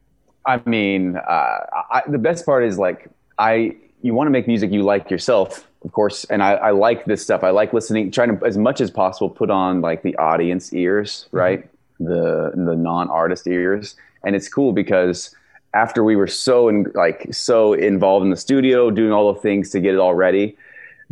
[0.47, 3.09] I mean, uh, I, the best part is like
[3.39, 7.05] I you want to make music you like yourself, of course, and I, I like
[7.05, 7.45] this stuff.
[7.45, 11.29] I like listening, trying to as much as possible put on like the audience ears,
[11.31, 11.69] right?
[12.01, 15.35] The the non artist ears, and it's cool because
[15.75, 19.71] after we were so in, like so involved in the studio, doing all the things
[19.71, 20.57] to get it all ready,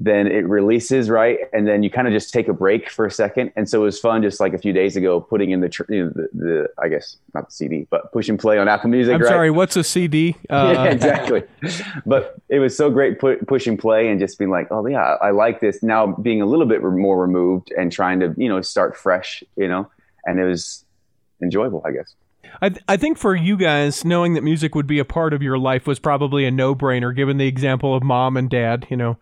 [0.03, 1.41] then it releases right?
[1.53, 3.53] And then you kind of just take a break for a second.
[3.55, 5.93] And so it was fun just like a few days ago putting in the tr-
[5.93, 8.89] you know, the, the i guess not the cd but push and play on apple
[8.89, 9.29] music I'm right?
[9.29, 10.37] sorry, what's a CD?
[10.51, 11.43] Uh, yeah exactly.
[12.07, 15.17] But it was so great put, push and play and just being like oh yeah
[15.21, 15.83] i I like this.
[15.83, 19.45] Now being a little bit re- more removed and trying to you know start fresh
[19.57, 19.91] you know?
[20.25, 20.85] And it was
[21.43, 22.15] enjoyable i guess
[22.63, 25.43] I, th- I think for you guys, knowing that music would be a part of
[25.43, 28.97] your life was probably a no brainer, given the example of mom and dad, you
[28.97, 29.17] know,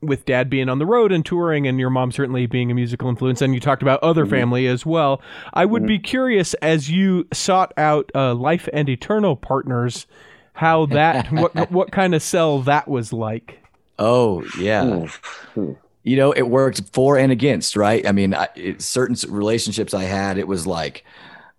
[0.00, 3.08] with dad being on the road and touring, and your mom certainly being a musical
[3.08, 3.40] influence.
[3.40, 4.34] And you talked about other mm-hmm.
[4.34, 5.22] family as well.
[5.54, 6.04] I would be mm-hmm.
[6.04, 10.06] curious as you sought out uh, life and eternal partners,
[10.54, 13.58] how that, what, what kind of sell that was like.
[13.98, 14.84] Oh yeah.
[14.84, 15.06] Hmm.
[15.60, 15.72] Hmm.
[16.04, 18.04] You know, it worked for and against, right?
[18.04, 21.04] I mean, I, it, certain relationships I had, it was like,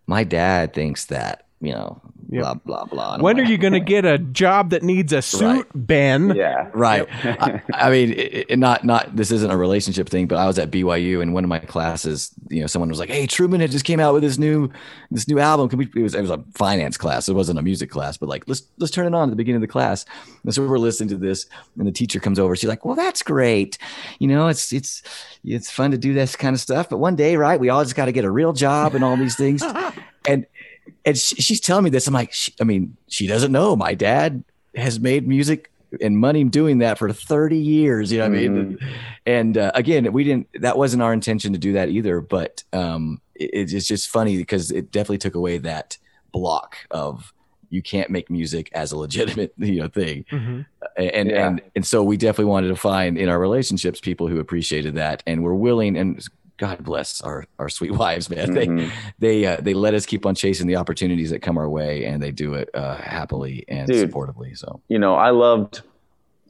[0.08, 2.42] my dad thinks that you know, Yep.
[2.42, 3.14] blah blah blah.
[3.14, 5.66] And I'm When are you going to get a job that needs a suit, Right.
[5.76, 6.34] Ben?
[6.36, 6.70] Yeah.
[6.74, 7.08] Right.
[7.24, 10.58] I, I mean, it, it, not not this isn't a relationship thing, but I was
[10.58, 13.70] at BYU and one of my classes, you know, someone was like, "Hey, Truman had
[13.70, 14.72] just came out with this new
[15.12, 15.70] this new album.
[15.70, 17.30] Can we?" It was it was a finance class.
[17.30, 19.58] It wasn't a music class, but like let's let's turn it on at the beginning
[19.58, 20.04] of the class.
[20.44, 21.46] And so we're listening to this,
[21.78, 22.56] and the teacher comes over.
[22.56, 23.78] She's like, "Well, that's great.
[24.18, 25.04] You know, it's it's
[25.44, 27.60] it's fun to do this kind of stuff, but one day, right?
[27.60, 29.62] We all just got to get a real job and all these things."
[30.28, 30.48] and
[31.06, 32.08] and she, she's telling me this.
[32.08, 33.76] I'm like, she, I mean, she doesn't know.
[33.76, 34.44] My dad
[34.76, 35.70] has made music
[36.02, 38.12] and money doing that for 30 years.
[38.12, 38.80] You know what I mean?
[39.26, 40.48] And uh, again, we didn't.
[40.62, 42.20] That wasn't our intention to do that either.
[42.22, 45.98] But um, it, it's just funny because it definitely took away that
[46.32, 47.32] block of
[47.70, 50.26] you can't make music as a legitimate you know thing.
[50.32, 50.66] Mhm.
[50.98, 51.48] And Yeah.
[51.48, 55.22] and and so we definitely wanted to find in our relationships people who appreciated that
[55.28, 56.24] and were willing and.
[56.64, 58.54] God bless our, our sweet wives, man.
[58.54, 58.90] They Mhm.
[59.20, 62.24] they uh, they let us keep on chasing the opportunities that come our way, and
[62.24, 64.10] they do it uh, happily and Dude.
[64.12, 64.58] supportively.
[64.58, 65.82] So you know, I loved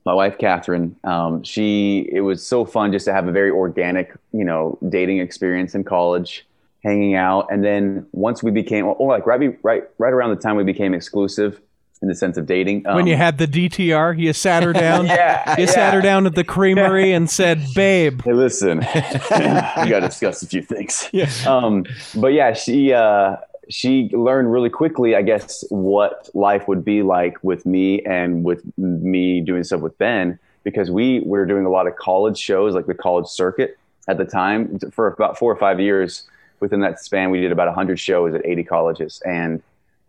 [0.06, 0.96] my wife, Catherine.
[1.04, 5.20] Um, she, it was so fun just to have a very organic, you know, dating
[5.20, 6.46] experience in college,
[6.84, 7.48] hanging out.
[7.50, 10.94] And then once we became, or like right, right, right around the time we became
[10.94, 11.60] exclusive
[12.04, 12.84] in the sense of dating.
[12.84, 15.06] when um, you had the DTR, you sat her down.
[15.08, 15.72] yeah, You yeah.
[15.72, 20.44] sat her down at the creamery and said, "Babe." Hey, listen, we got to discuss
[20.44, 21.10] a few things.
[21.14, 21.32] Yeah.
[21.48, 21.86] Um,
[22.16, 23.38] but yeah, she uh,
[23.70, 28.64] she learned really quickly, I guess, what life would be like with me and with
[28.78, 32.86] me doing stuff with Ben because we were doing a lot of college shows, like
[32.86, 33.78] the college circuit
[34.10, 34.78] at the time.
[34.92, 36.24] For about four or five years,
[36.60, 39.62] within that span, we did about 100 shows at 80 colleges, and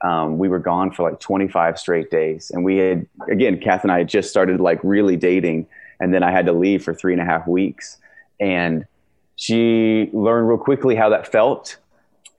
[0.04, 2.50] um, we were gone for like 25 straight days.
[2.52, 5.66] And we had, again, Kath and I had just started like really dating,
[5.98, 7.96] and then I had to leave for three and a half weeks,
[8.38, 8.84] and
[9.36, 11.78] she learned real quickly how that felt.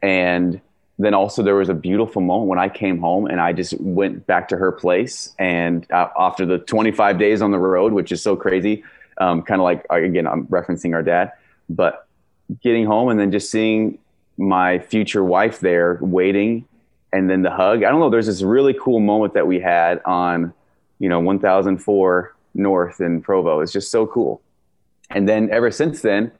[0.01, 0.62] And
[0.99, 4.25] then also there was a beautiful moment when i came home and i just went
[4.28, 5.36] back to her place.
[5.38, 8.86] And uh, after the 25 days on the road which is so crazy
[9.19, 11.34] um, kind of like again i'm referencing our dad
[11.69, 12.08] but
[12.62, 13.97] getting home and then just seeing
[14.38, 16.65] my future wife there waiting
[17.13, 17.83] and then the hug.
[17.83, 20.53] I don't know there's this really cool moment that we had on
[20.99, 23.59] you know 1004 north in provo.
[23.61, 24.41] It's just so cool.
[25.09, 26.31] And then ever since then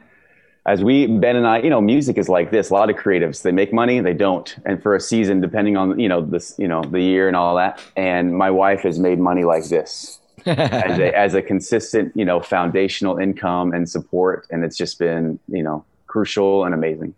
[0.67, 2.69] as we ben and i you know music is like this.
[2.69, 4.56] A lot of creatives they make money they don't.
[4.65, 7.56] And for a season depending on you know this you know the year and all
[7.56, 7.82] that.
[7.95, 12.39] And my wife has made money like this as a, as a consistent you know
[12.39, 14.47] foundational income and support.
[14.49, 17.13] And it's just been you know crucial and amazing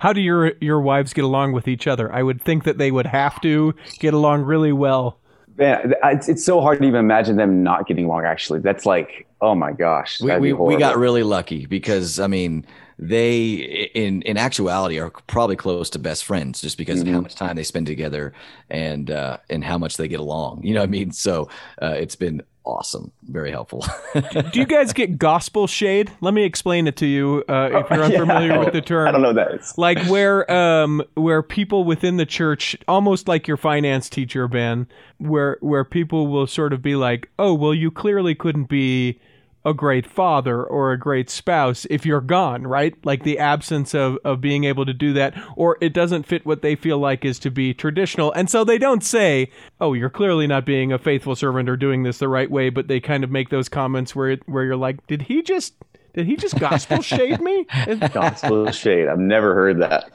[0.00, 2.12] How do your your wives get along with each other?
[2.12, 5.18] I would think that they would have to get along really well.
[5.56, 9.26] Man, it's, it's so hard to even imagine them not getting along actually that's like
[9.40, 12.64] oh my gosh we we, we got really lucky because I mean
[12.98, 17.34] they in in actuality are probably close to best friends just because of how much
[17.34, 18.32] time they spend together
[18.70, 20.62] and uh, and how much they get along.
[20.64, 21.12] You know what I mean?
[21.12, 21.48] So
[21.80, 23.84] uh, it's been awesome, very helpful.
[24.14, 26.12] Do you guys get gospel shade?
[26.20, 29.08] Let me explain it to you uh, if you're unfamiliar I with the term.
[29.08, 33.48] i don't know that it's, like where um where people within the church almost like
[33.48, 34.86] your finance teacher Ben
[35.18, 39.18] where where people will sort of be like oh well you clearly couldn't be
[39.64, 42.94] a great father or a great spouse if you're gone right?
[43.04, 46.62] Like the absence of of being able to do that or it doesn't fit what
[46.62, 48.32] they feel like is to be traditional.
[48.32, 52.02] And so they don't say oh you're clearly not being a faithful servant or doing
[52.02, 54.76] this the right way but they kind of make those comments where it, where you're
[54.76, 55.74] like did he just
[56.14, 57.64] did he just gospel shade me?
[58.12, 59.08] Gospel shade.
[59.08, 60.10] I've never heard that.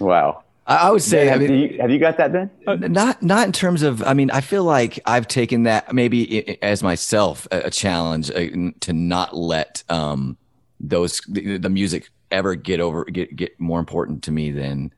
[0.00, 2.50] Wow I, I would say, I have, mean, you, have you got that ben
[2.92, 6.82] not not in terms of i mean i feel like i've taken that maybe as
[6.82, 10.36] myself a, a challenge uh, to not let um
[10.78, 14.92] those the, the music ever get over get get more important to me than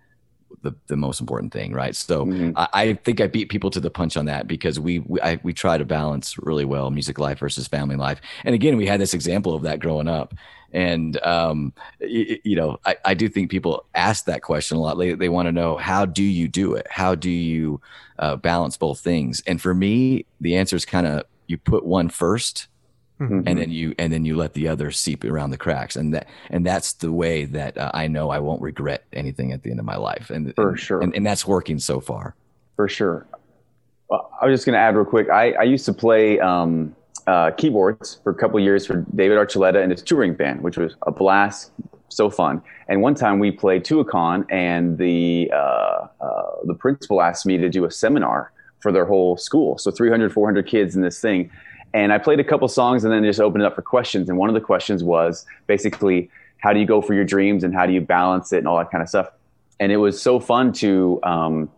[0.64, 1.94] the, the most important thing right?
[1.94, 2.52] So Mhm.
[2.56, 5.38] I, I think i beat people to the punch on that because we we, I,
[5.42, 8.20] we try to balance really well music life versus family life.
[8.44, 10.34] And again we had this example of that growing up.
[10.72, 14.80] And um, y- y- you know I, I do think people ask that question a
[14.80, 14.98] lot.
[14.98, 16.86] They, they want to know how do you do it?
[16.90, 17.80] How do you
[18.18, 19.42] uh, balance both things?
[19.46, 22.68] And for me the answer is kind of you put one first
[23.20, 23.44] Mhm.
[23.46, 26.26] and then you and then you let the other seep around the cracks and that
[26.50, 29.78] and that's the way that uh, i know i won't regret anything at the end
[29.78, 31.00] of my life and For and- sure.
[31.00, 32.34] and, and that's working so far
[32.76, 33.26] For sure.
[34.08, 35.30] Well, I was just going to add real quick.
[35.30, 36.94] I, I used to play um,
[37.28, 40.94] uh, keyboards for a couple years for David Archuleta and his touring band, which was
[41.06, 41.70] a blast,
[42.08, 42.60] so fun.
[42.88, 47.68] And one time we played Tuacahn, and the uh, uh, the principal asked me to
[47.70, 49.78] do a seminar for their whole school.
[49.78, 51.50] So 300, 400 kids in this thing.
[51.94, 54.28] And I played a couple songs and then just opened it up for questions.
[54.28, 56.28] And one of the questions was basically,
[56.58, 58.76] how do you go for your dreams and how do you balance it and all
[58.78, 59.30] that kind of stuff.
[59.78, 61.70] And it was so fun to um,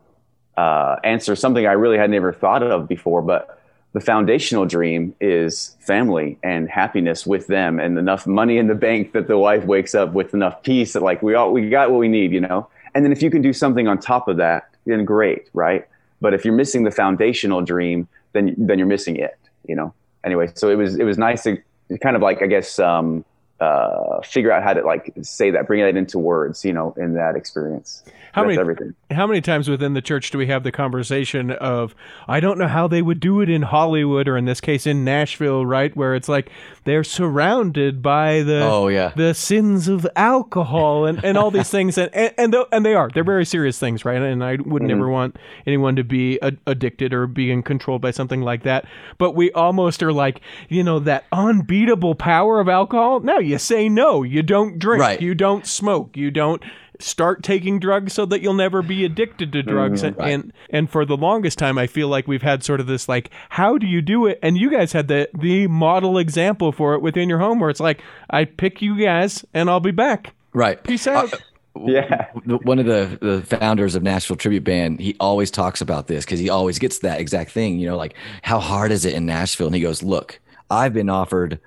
[0.57, 3.21] uh, answer something I really had never thought of before.
[3.21, 3.61] But
[3.93, 9.13] the foundational dream is family and happiness with them, and enough money in the bank
[9.13, 11.99] that the wife wakes up with enough peace that like we all we got what
[11.99, 12.69] we need, you know.
[12.95, 15.87] And then if you can do something on top of that, then great, right?
[16.21, 19.95] But if you're missing the foundational dream, then then you're missing it, you know.
[20.27, 21.57] Anyway, so it was it was nice to
[22.03, 23.25] kind of like I guess um,
[23.61, 27.15] uh, figure out how to like say that, bring that into words, you know, in
[27.15, 28.03] that experience.
[28.37, 28.95] How many everything.
[29.11, 31.95] how many times within the church do we have the conversation of
[32.29, 35.05] I don't know how they would do it in Hollywood or in this case in
[35.05, 35.97] Nashville, right?
[35.97, 36.51] Where it's like
[36.85, 39.13] they're surrounded by the Oh, yeah.
[39.17, 43.09] the sins of alcohol and, and all these things and and and, and they are
[43.09, 44.21] they're very serious things, right?
[44.21, 44.87] And I would mm-hmm.
[44.87, 48.85] never want anyone to be a- addicted or being controlled by something like that.
[49.17, 53.21] But we almost are like, you know, that unbeatable power of alcohol.
[53.21, 54.23] No, you say no.
[54.23, 55.01] You don't drink.
[55.01, 55.23] Right.
[55.23, 56.19] You don't smoke.
[56.19, 56.63] You don't
[57.01, 60.91] start taking drugs so that you'll never be addicted to drugs mm, and, and and
[60.91, 63.87] for the longest time I feel like we've had sort of this like how do
[63.87, 67.39] you do it and you guys had the the model example for it within your
[67.39, 70.83] home where it's like I pick you guys and I'll be back Right.
[70.83, 71.37] peace out uh,
[71.85, 72.29] Yeah.
[72.45, 76.41] one of the, the founders of Nashville Tribute Band, he always talks about this because
[76.41, 79.67] he always gets that exact thing, you know, like how hard is it in Nashville?
[79.67, 80.41] And he goes, Look,
[80.71, 81.61] I've been offered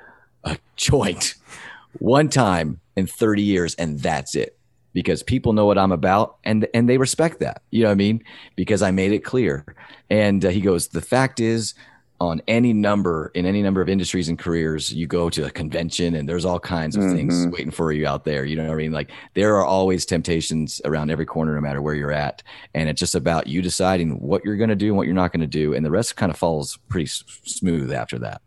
[0.44, 1.36] a joint
[2.00, 4.58] one time in 30 years, and that's it.
[4.94, 7.62] Because people know what I'm about and and they respect that.
[7.72, 8.24] You know what I mean?
[8.56, 9.76] Because I made it clear.
[10.10, 11.74] And uh, he goes, The fact is,
[12.22, 16.16] on any number in any number of industries and careers you go to a convention
[16.16, 18.76] and there's all kinds of things waiting for you out there you know what i
[18.76, 22.90] mean like there are always temptations around every corner no matter where you're at and
[22.90, 25.40] it's just about you deciding what you're going to do and what you're not going
[25.40, 28.42] to do and the rest kind of falls pretty s- smooth after that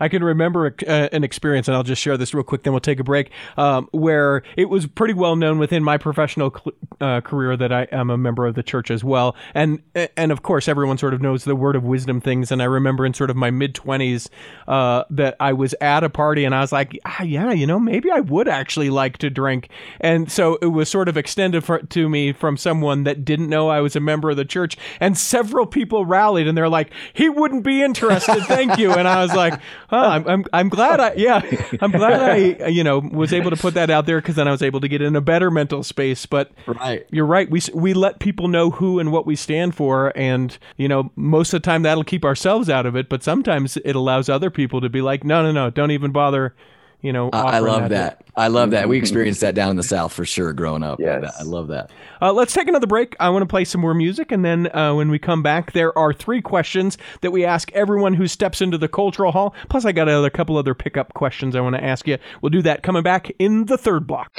[0.00, 2.80] I can remember uh, an experience, and I'll just share this real quick, then we'll
[2.80, 7.20] take a break, um, where it was pretty well known within my professional cl- uh,
[7.20, 9.36] career that I am a member of the church as well.
[9.54, 9.82] And
[10.16, 12.50] and of course, everyone sort of knows the word of wisdom things.
[12.52, 14.28] And I remember in sort of my mid 20s
[14.66, 17.78] uh, that I was at a party and I was like, ah, yeah, you know,
[17.78, 19.68] maybe I would actually like to drink.
[20.00, 23.68] And so it was sort of extended for, to me from someone that didn't know
[23.68, 24.76] I was a member of the church.
[25.00, 28.42] And several people rallied and they're like, he wouldn't be interested.
[28.44, 28.92] Thank you.
[28.92, 29.60] And I was like,
[29.96, 31.40] I'm, I'm, I'm glad I, yeah,
[31.80, 32.20] I'm glad
[32.62, 34.80] I, you know, was able to put that out there because then I was able
[34.80, 36.26] to get in a better mental space.
[36.26, 37.06] But Right.
[37.10, 37.50] you're right.
[37.50, 40.12] We, we let people know who and what we stand for.
[40.16, 43.08] And, you know, most of the time that'll keep ourselves out of it.
[43.08, 46.54] But sometimes it allows other people to be like, no, no, no, don't even bother,
[47.00, 47.30] you know.
[47.32, 48.24] I, I love that.
[48.36, 48.88] I love that.
[48.88, 51.00] We experienced that down in the South for sure growing up.
[51.00, 51.36] Yes.
[51.38, 51.90] I love that.
[52.20, 53.16] Uh, let's take another break.
[53.20, 55.96] I want to play some more music, and then uh, when we come back, there
[55.98, 59.54] are three questions that we ask everyone who steps into the cultural hall.
[59.68, 62.18] Plus, I got a couple other pickup questions I want to ask you.
[62.42, 64.32] We'll do that coming back in the third block.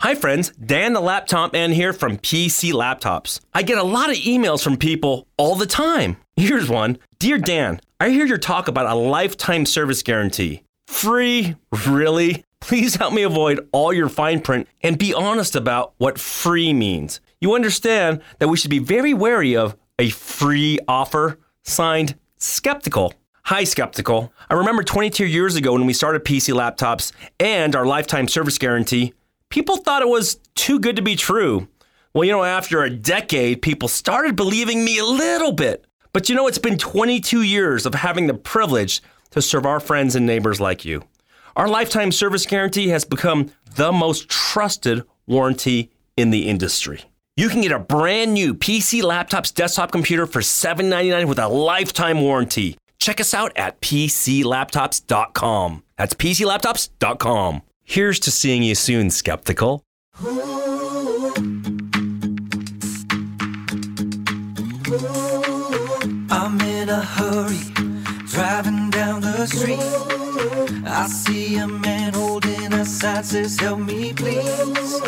[0.00, 0.50] Hi, friends.
[0.50, 3.40] Dan the Laptop Man here from PC Laptops.
[3.52, 6.18] I get a lot of emails from people all the time.
[6.36, 10.62] Here's one Dear Dan, I hear your talk about a lifetime service guarantee.
[10.88, 11.54] Free?
[11.86, 12.44] Really?
[12.60, 17.20] Please help me avoid all your fine print and be honest about what free means.
[17.40, 21.38] You understand that we should be very wary of a free offer?
[21.62, 23.14] Signed, Skeptical.
[23.44, 24.32] Hi, Skeptical.
[24.50, 29.12] I remember 22 years ago when we started PC Laptops and our lifetime service guarantee,
[29.50, 31.68] people thought it was too good to be true.
[32.12, 35.84] Well, you know, after a decade, people started believing me a little bit.
[36.12, 40.16] But you know, it's been 22 years of having the privilege to serve our friends
[40.16, 41.04] and neighbors like you.
[41.56, 47.02] Our lifetime service guarantee has become the most trusted warranty in the industry.
[47.36, 52.20] You can get a brand new PC Laptops desktop computer for 799 with a lifetime
[52.20, 52.76] warranty.
[52.98, 55.84] Check us out at PCLaptops.com.
[55.96, 57.62] That's PCLaptops.com.
[57.84, 59.82] Here's to seeing you soon, skeptical.
[69.48, 69.80] Street.
[70.86, 75.00] I see a man holding a sign says, Help me, please.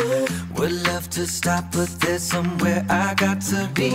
[0.55, 3.91] Would love to stop, but there's somewhere I got to be.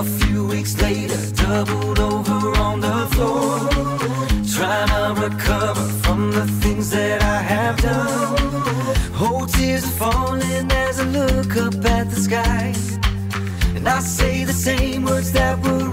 [0.00, 3.58] A few weeks later, doubled over on the floor,
[4.56, 8.34] trying to recover from the things that I have done.
[9.24, 12.74] Oh, tears are falling as I look up at the sky.
[13.76, 15.91] And I say the same words that were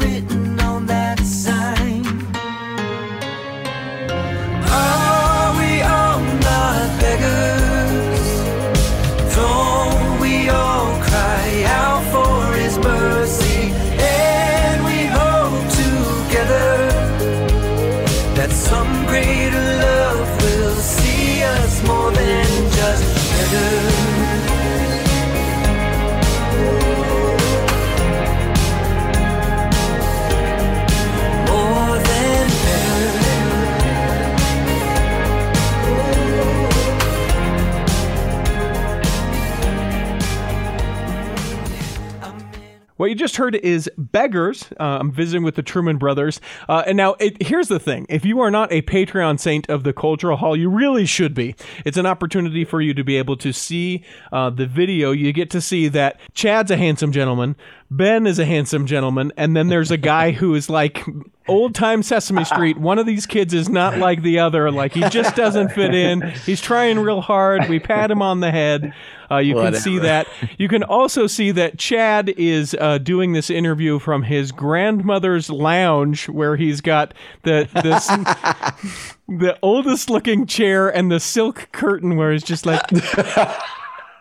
[42.99, 44.73] What you just heard is Beggars.
[44.77, 46.41] Uh, I'm visiting with the Truman Brothers.
[46.67, 49.85] Uh, and now, it, here's the thing if you are not a Patreon saint of
[49.85, 51.55] the Cultural Hall, you really should be.
[51.85, 55.11] It's an opportunity for you to be able to see uh, the video.
[55.11, 57.55] You get to see that Chad's a handsome gentleman,
[57.91, 61.03] Ben is a handsome gentleman, and then there's a guy who is like
[61.47, 62.77] old time Sesame Street.
[62.77, 64.69] One of these kids is not like the other.
[64.71, 66.21] Like he just doesn't fit in.
[66.45, 67.67] He's trying real hard.
[67.67, 68.93] We pat him on the head.
[69.31, 70.27] Uh, you can see that.
[70.59, 76.29] You can also see that Chad is uh, doing this interview from his grandmother's lounge,
[76.29, 78.07] where he's got the this,
[79.27, 82.81] the oldest looking chair and the silk curtain, where he's just like.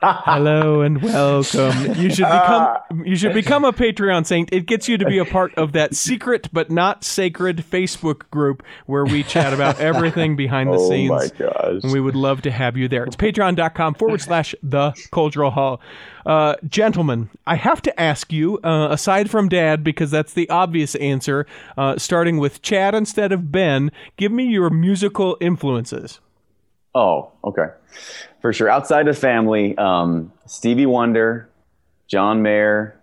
[0.01, 1.95] Hello and welcome.
[1.95, 4.49] You should become you should become a Patreon saint.
[4.53, 8.63] It gets you to be a part of that secret but not sacred Facebook group
[8.87, 11.11] where we chat about everything behind the Oh scenes.
[11.11, 11.83] Oh my gosh.
[11.83, 13.05] And we would love to have you there.
[13.05, 15.81] It's patreon.com forward slash the cultural hall.
[16.25, 20.95] Uh, gentlemen, I have to ask you, uh, aside from dad, because that's the obvious
[20.97, 21.47] answer,
[21.77, 26.21] uh, starting with Chad instead of Ben, give me your musical influences.
[26.99, 27.67] Oh, okay.
[28.43, 28.69] For sure.
[28.69, 31.49] Outside of family, um, Stevie Wonder,
[32.09, 32.99] John Mayer,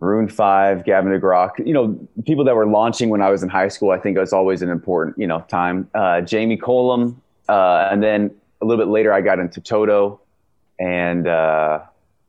[0.00, 3.68] Maroon 5, Gavin DeGraw, you know, people that were launching when I was in high
[3.68, 5.90] school, I think it was always an important, you know, time.
[5.94, 7.20] Uh, Jamie Cullum.
[7.50, 10.22] Uh, and then a little bit later, I got into Toto.
[10.78, 11.80] And uh,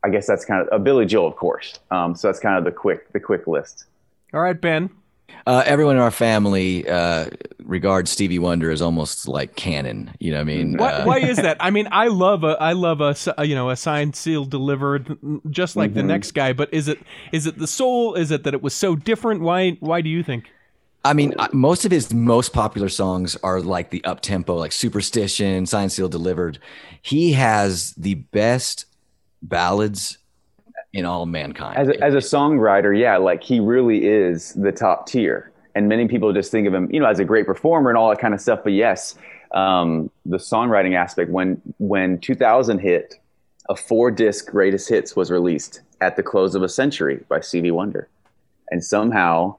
[0.04, 1.80] I guess that's kind of uh, Billy Joel, of course.
[1.92, 3.86] Um, so that's kind of the quick, the quick list.
[4.34, 4.90] All right, Ben.
[5.46, 7.28] Uh, everyone in our family uh,
[7.64, 10.12] regards Stevie Wonder as almost like canon.
[10.20, 10.78] You know what I mean?
[10.78, 11.58] Why, Uh, why is that?
[11.60, 13.16] I mean, I love a, I love a,
[13.46, 15.18] you know, a signed, sealed, delivered,
[15.50, 16.54] just like the next guy.
[16.54, 17.00] But is it,
[17.32, 18.14] is it the soul?
[18.14, 19.42] Is it that it was so different?
[19.42, 20.52] Why, why do you think?
[21.04, 25.66] I mean, most of his most popular songs are like the up tempo, like Superstition,
[25.66, 26.60] Signed, Sealed, Delivered.
[27.02, 28.86] He has the best
[29.42, 30.19] ballads
[30.94, 31.78] in all mankind.
[31.78, 35.52] as a, as a songwriter, yeah, like he really is the top tier.
[35.76, 38.10] And many people just think of him, you know, as a great performer and all
[38.10, 38.62] that kind of stuff.
[38.64, 39.16] But yes,
[39.52, 41.30] um, the songwriting aspect.
[41.30, 43.16] When when 2000 hit,
[43.70, 47.72] a four disc greatest hits was released at the close of a century by Stevie
[47.72, 48.10] Wonder,
[48.72, 49.56] and somehow,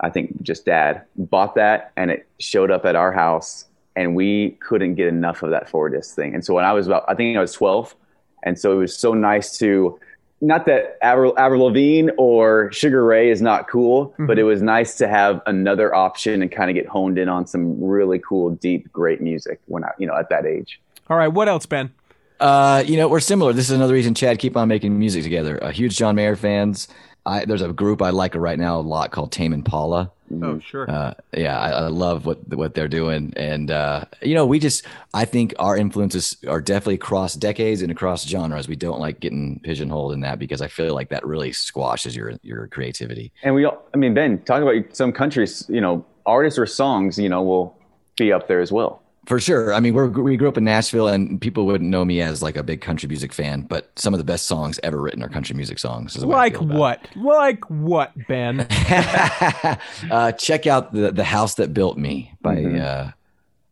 [0.00, 3.64] I think just Dad bought that, and it showed up at our house,
[3.96, 6.34] and we couldn't get enough of that four disc thing.
[6.34, 7.94] And so when I was about, I think I was 12,
[8.42, 9.98] and so it was so nice to
[10.40, 14.96] not that Avril, Avril Lavigne or Sugar Ray is not cool, but it was nice
[14.98, 18.92] to have another option and kind of get honed in on some really cool, deep,
[18.92, 20.80] great music when I, you know, at that age.
[21.08, 21.92] All right, what else, Ben?
[22.40, 23.52] Uh, you know, we're similar.
[23.52, 25.62] This is another reason Chad keep on making music together.
[25.62, 26.88] Uh, huge John Mayer fans.
[27.24, 30.12] I, there's a group I like right now a lot called Tame Impala.
[30.42, 30.90] Oh, sure.
[30.90, 34.84] Uh, yeah, I, I love what what they're doing, and uh, you know, we just
[35.12, 38.66] I think our influences are definitely across decades and across genres.
[38.66, 42.32] We don't like getting pigeonholed in that because I feel like that really squashes your
[42.42, 43.32] your creativity.
[43.42, 47.18] And we, all, I mean, Ben, talk about some countries, you know, artists or songs,
[47.18, 47.78] you know, will
[48.16, 49.02] be up there as well.
[49.26, 49.72] For sure.
[49.72, 52.56] I mean, we're, we grew up in Nashville, and people wouldn't know me as like
[52.56, 55.56] a big country music fan, but some of the best songs ever written are country
[55.56, 56.14] music songs.
[56.14, 56.74] is the like feel about
[57.06, 57.16] it.
[57.16, 57.34] what?
[57.36, 58.60] Like what, Ben?
[60.10, 62.80] uh, check out the the house that built me by Mm-hmm.
[62.80, 63.10] uh,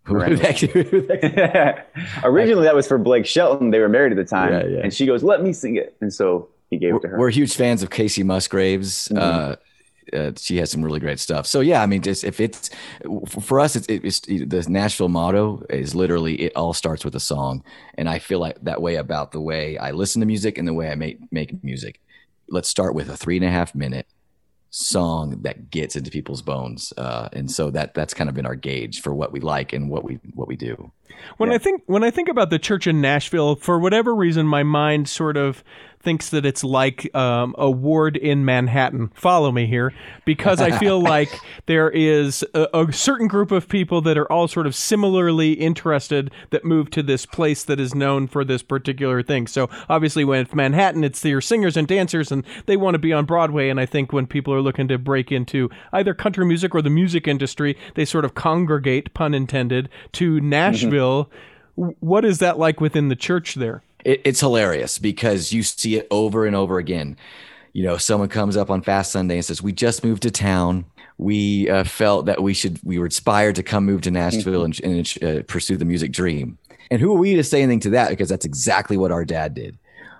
[0.04, 1.16] who, who the heck- who the
[1.52, 1.86] heck-
[2.24, 3.70] Originally, that was for Blake Shelton.
[3.70, 4.80] They were married at the time, Yeah, yeah.
[4.82, 7.18] and she goes, "Let me sing it," and so he gave it to her.
[7.18, 9.08] we're huge fans of Kacey Musgraves.
[9.08, 9.18] Mm-hmm.
[9.18, 9.56] Uh,
[10.12, 11.46] uh, she has some really great stuff.
[11.46, 12.70] So yeah, I mean, just if it's
[13.28, 17.62] for us, it's, it's the Nashville motto is literally it all starts with a song,
[17.94, 20.74] and I feel like that way about the way I listen to music and the
[20.74, 22.00] way I make make music.
[22.48, 24.06] Let's start with a three and a half minute
[24.70, 28.56] song that gets into people's bones, uh, and so that that's kind of been our
[28.56, 30.92] gauge for what we like and what we what we do.
[31.36, 34.62] When I think when I think about the church in Nashville, for whatever reason, my
[34.62, 35.64] mind sort of
[36.02, 39.10] thinks that it's like um, a ward in Manhattan.
[39.14, 39.92] Follow me here,
[40.24, 41.30] because I feel like
[41.66, 46.30] there is a, a certain group of people that are all sort of similarly interested
[46.50, 49.46] that move to this place that is known for this particular thing.
[49.46, 53.12] So obviously, when it's Manhattan, it's their singers and dancers, and they want to be
[53.12, 53.68] on Broadway.
[53.68, 56.90] And I think when people are looking to break into either country music or the
[56.90, 61.01] music industry, they sort of congregate, pun intended, to Nashville.
[61.74, 63.82] What is that like within the church there?
[64.04, 67.16] it, it's hilarious because you see it over and over again.
[67.72, 70.84] You know, someone comes up on Fast Sunday and says, "We just moved to town.
[71.18, 72.78] We uh, felt that we should.
[72.84, 76.58] We were inspired to come move to Nashville and, and uh, pursue the music dream."
[76.90, 78.10] And who are we to say anything to that?
[78.10, 79.78] Because that's exactly what our dad did.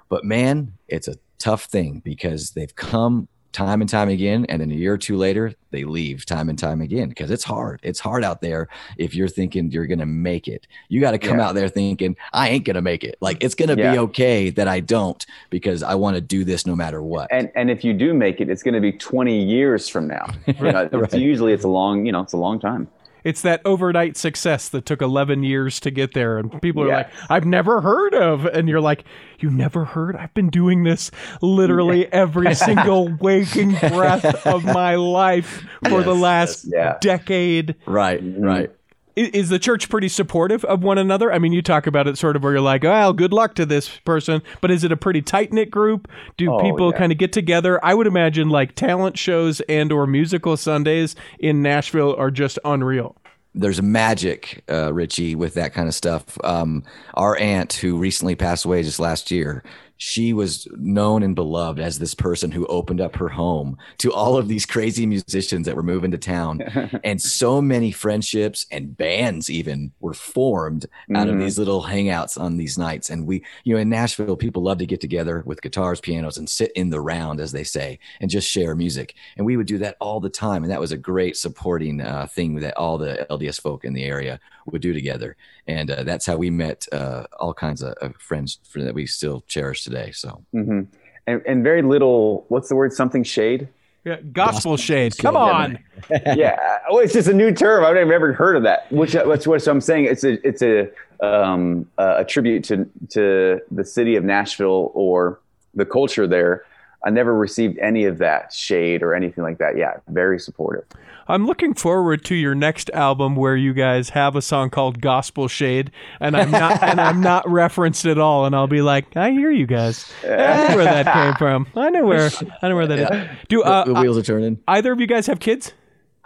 [0.09, 4.47] But man, it's a tough thing because they've come time and time again.
[4.49, 7.45] And then a year or two later, they leave time and time again because it's
[7.45, 7.81] hard.
[7.83, 10.67] It's hard out there if you're thinking you're going to make it.
[10.89, 11.49] You got to come Yeah.
[11.49, 13.17] out there thinking, I ain't going to make it.
[13.21, 13.93] Like it's going to Yeah.
[13.93, 17.29] be okay that I don't because I want to do this no matter what.
[17.31, 20.27] and and if you do make it, it's going to be 20 years from now.
[20.47, 22.89] You know, it's Usually, it's a long, you know, it's a long time.
[23.25, 26.39] It's that overnight success that took 11 years to get there.
[26.39, 26.97] And people are Yeah.
[26.97, 28.45] like, I've never heard of.
[28.47, 29.05] And you're like,
[29.39, 30.15] You never heard?
[30.17, 31.11] I've been doing this
[31.41, 36.99] literally every single waking breath of my life for the Yes, last yeah.
[37.01, 37.75] decade.
[37.87, 38.71] right, right.
[39.17, 41.33] Is the church pretty supportive of one another?
[41.33, 43.67] I mean, you talk about it sort of where you're like, well, good luck to
[43.67, 46.09] this person, but is it a pretty tight knit group?
[46.37, 46.99] Do Oh, people yeah.
[46.99, 47.79] kind of get together?
[47.85, 53.17] I would imagine like talent shows and or musical Sundays in Nashville are just unreal.
[53.55, 56.39] there's magic, uh, Richie, with that kind of stuff.
[56.43, 56.83] Um,
[57.13, 59.63] our aunt, who recently passed away just last year,
[59.97, 64.37] she was known and beloved as this person who opened up her home to all
[64.37, 66.61] of these crazy musicians that were moving to town.
[67.05, 71.41] and so many friendships and bands even were formed out of Mhm.
[71.41, 73.11] these little hangouts on these nights.
[73.11, 76.49] And we, you know, in Nashville, people love to get together with guitars, pianos, and
[76.51, 79.15] sit in the round, as they say, and just share music.
[79.37, 80.65] And we would do that all the time.
[80.65, 84.05] And that was a great supporting uh, thing that all the LDS folk in the
[84.05, 85.37] area would do together.
[85.67, 89.07] And uh, that's how we met uh, all kinds of, of friends for, that we
[89.07, 90.11] still cherish today.
[90.13, 90.83] So hmm
[91.27, 92.93] And, and very little, what's the word?
[92.93, 93.69] Something shade?
[94.05, 95.15] Yeah, gospel shade.
[95.15, 95.79] shade, Come on.
[96.11, 97.85] yeah, well, it's just a new term.
[97.85, 98.91] I've never heard of that.
[98.91, 100.07] Which that's what I'm saying.
[100.07, 100.91] It's a it's a
[101.25, 105.39] um, uh, a tribute to to the city of Nashville or
[105.75, 106.65] the culture there.
[107.05, 109.77] I never received any of that shade or anything like that.
[109.77, 110.85] Yeah, very supportive.
[111.29, 115.49] I'm looking forward to your next album where you guys have a song called Gospel
[115.49, 115.91] Shade
[116.21, 119.51] and I'm not and I'm not referenced at all and I'll be like, I hear
[119.51, 120.13] you guys.
[120.23, 120.27] I
[120.69, 121.67] know where that came from.
[121.77, 122.31] I know where
[122.61, 123.39] I know where that is.
[123.49, 124.59] Do uh, the wheels are turning.
[124.69, 125.73] either of you guys have kids?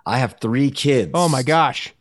[0.04, 1.10] I have three kids.
[1.14, 1.92] Oh my gosh.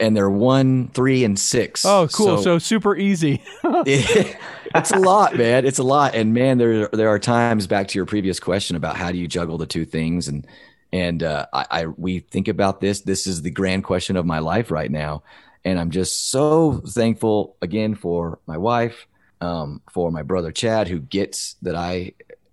[0.00, 1.84] And they're one, three, and six.
[1.84, 2.42] Oh, cool.
[2.42, 3.42] So, super easy.
[3.64, 5.64] it's a lot, man.
[5.66, 8.96] It's a lot, and man, there there are times back to your previous question about
[8.96, 10.46] how do you juggle the two things, and
[10.92, 13.00] and uh, I, I we think about this.
[13.00, 15.22] This is the grand question of my life right now,
[15.64, 19.06] and I'm just so thankful again for my wife,
[19.40, 22.12] um, for my brother Chad, who gets that I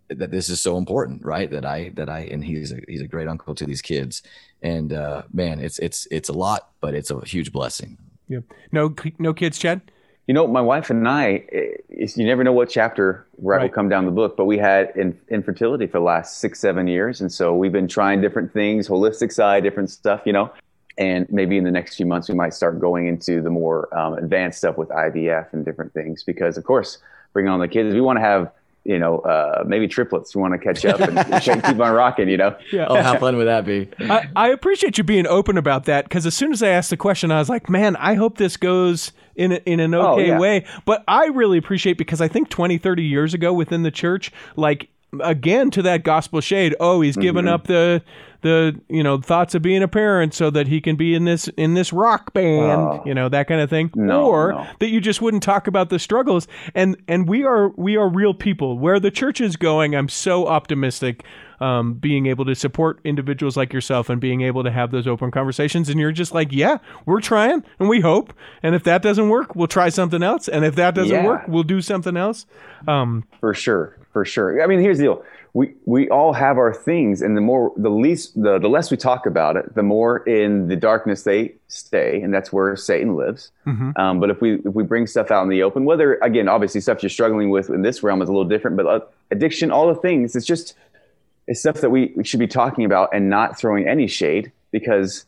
[0.10, 1.50] that this is so important, right?
[1.50, 4.24] That I that I and he's a he's a great uncle to these kids,
[4.62, 7.98] and uh, man, it's it's it's a lot, but it's a huge blessing.
[8.28, 8.40] yeah.
[8.72, 9.82] No no kids, Chad?
[10.28, 11.44] You know, my wife and I,
[11.90, 13.74] it's- you never know what chapter right, will Right.
[13.74, 17.20] come down the book, but we had in, infertility for the last six, seven years.
[17.22, 20.52] And so we've been trying different things, holistic side, different stuff, you know.
[20.98, 24.14] And maybe in the next few months, we might start going into the more um,
[24.14, 26.24] advanced stuff with IVF and different things.
[26.24, 27.00] Because, of course,
[27.34, 28.52] bringing on the kids, we want to have,
[28.84, 30.36] you know, uh, maybe triplets.
[30.36, 32.56] We want to catch up and keep on rocking, you know.
[32.72, 32.88] Yeah.
[32.90, 33.90] Oh, how fun would that be?
[34.00, 36.98] I, I appreciate you being open about that because as soon as I asked the
[36.98, 40.28] question, I was like, man, I hope this goes in, a, in an Oh, okay
[40.30, 40.40] yeah.
[40.40, 40.66] way.
[40.86, 44.90] But I really appreciate because I think 20, 30 years ago within the church, like,
[45.20, 47.54] again, to that gospel shade, oh, he's given Mm-hmm.
[47.54, 48.02] up the
[48.42, 51.48] the you know thoughts of being a parent so that he can be in this
[51.58, 53.04] in this rock band Oh.
[53.06, 54.66] you know that kind of thing No, or no.
[54.80, 58.34] that you just wouldn't talk about the struggles and and we are we are real
[58.34, 61.24] people where the church is going i'm so optimistic
[61.62, 65.32] um, being able to support individuals like yourself and being able to have those open
[65.32, 65.88] conversations.
[65.90, 68.34] And you're just like yeah we're trying and we hope.
[68.64, 70.48] And if that doesn't work we'll try something else.
[70.50, 71.26] And if that doesn't Yeah.
[71.26, 72.46] work we'll do something else.
[72.88, 74.62] Um, For sure, for sure.
[74.62, 77.90] I mean, here's the deal: we we all have our things, and the more, the
[77.90, 82.22] least, the the less we talk about it, the more in the darkness they stay,
[82.22, 83.52] and that's where Satan lives.
[83.98, 86.82] Um, but if we if we bring stuff out in the open, whether again, obviously,
[86.82, 89.00] stuff you're struggling with in this realm is a little different, but uh,
[89.30, 90.74] addiction, all the things, it's just
[91.48, 95.26] it's stuff that we, we should be talking about and not throwing any shade because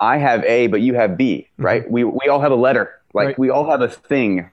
[0.00, 1.88] I have A, but you have B, right?
[1.90, 3.38] We we all have a letter, like Right.
[3.38, 4.48] we all have a thing,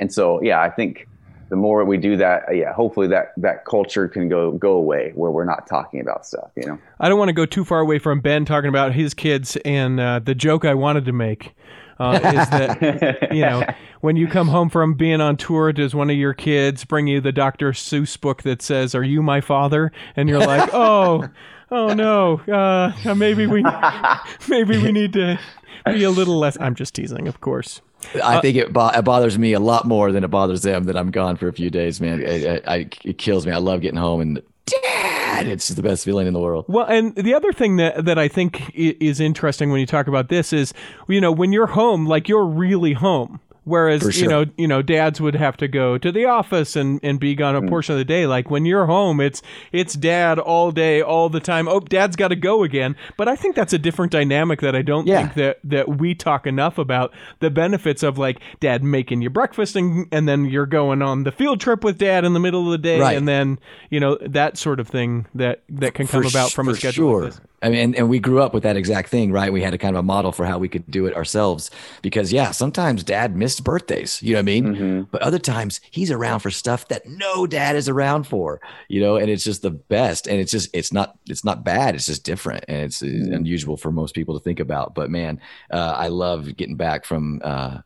[0.00, 1.06] and so yeah, I think
[1.48, 5.12] the more we do that, uh, yeah, hopefully that that culture can go go away
[5.14, 6.78] where we're not talking about stuff, you know.
[6.98, 10.00] I don't want to go too far away from Ben talking about his kids and
[10.00, 11.54] uh, the joke I wanted to make
[11.98, 13.64] uh, is that you know
[14.00, 17.20] when you come home from being on tour, does one of your kids bring you
[17.20, 17.72] the Dr.
[17.72, 21.28] Seuss book that says "Are you my father?" and you're like, oh,
[21.70, 23.64] oh no, uh, maybe we
[24.48, 25.38] maybe we need to
[25.86, 26.56] be a little less.
[26.60, 27.80] I'm just teasing, of course.
[28.22, 30.96] I think it, bo- it bothers me a lot more than it bothers them that
[30.96, 32.22] I'm gone for a few days, man.
[32.24, 33.52] I, I, I, it kills me.
[33.52, 35.15] I love getting home and dad,
[35.46, 36.64] it's just the best feeling in the world.
[36.68, 40.28] Well, and the other thing that that I think is interesting when you talk about
[40.28, 40.72] this is,
[41.08, 43.40] you know, when you're home, like you're really home.
[43.66, 47.00] Whereas For you know, you know, dads would have to go to the office and,
[47.02, 47.68] and be gone a Mm.
[47.68, 48.24] portion of the day.
[48.24, 49.42] Like when you're home, it's
[49.72, 51.66] it's dad all day, all the time.
[51.66, 52.94] Oh, dad's got to go again.
[53.16, 55.22] But I think that's a different dynamic that I don't Yeah.
[55.22, 57.12] think that that we talk enough about.
[57.40, 61.32] The benefits of like dad making you breakfast and and then you're going on the
[61.32, 63.16] field trip with dad in the middle of the day, Right.
[63.16, 63.58] and then
[63.90, 67.10] you know that sort of thing that that can come For about from a schedule.
[67.10, 67.22] Sure.
[67.24, 67.40] Like this.
[67.66, 69.52] I mean, and, and we grew up with that exact thing, right?
[69.52, 71.68] We had a kind of a model for how we could do it ourselves
[72.00, 74.64] because, yeah, sometimes dad missed birthdays, you know what I mean?
[74.66, 75.02] Mm-hmm.
[75.10, 79.16] But other times he's around for stuff that no dad is around for, you know,
[79.16, 80.28] and it's just the best.
[80.28, 81.96] And it's just, it's not, it's not bad.
[81.96, 82.64] It's just different.
[82.68, 83.34] And it's uh, Mm-hmm.
[83.34, 84.94] unusual for most people to think about.
[84.94, 85.40] But man,
[85.72, 87.78] uh, I love getting back from, uh,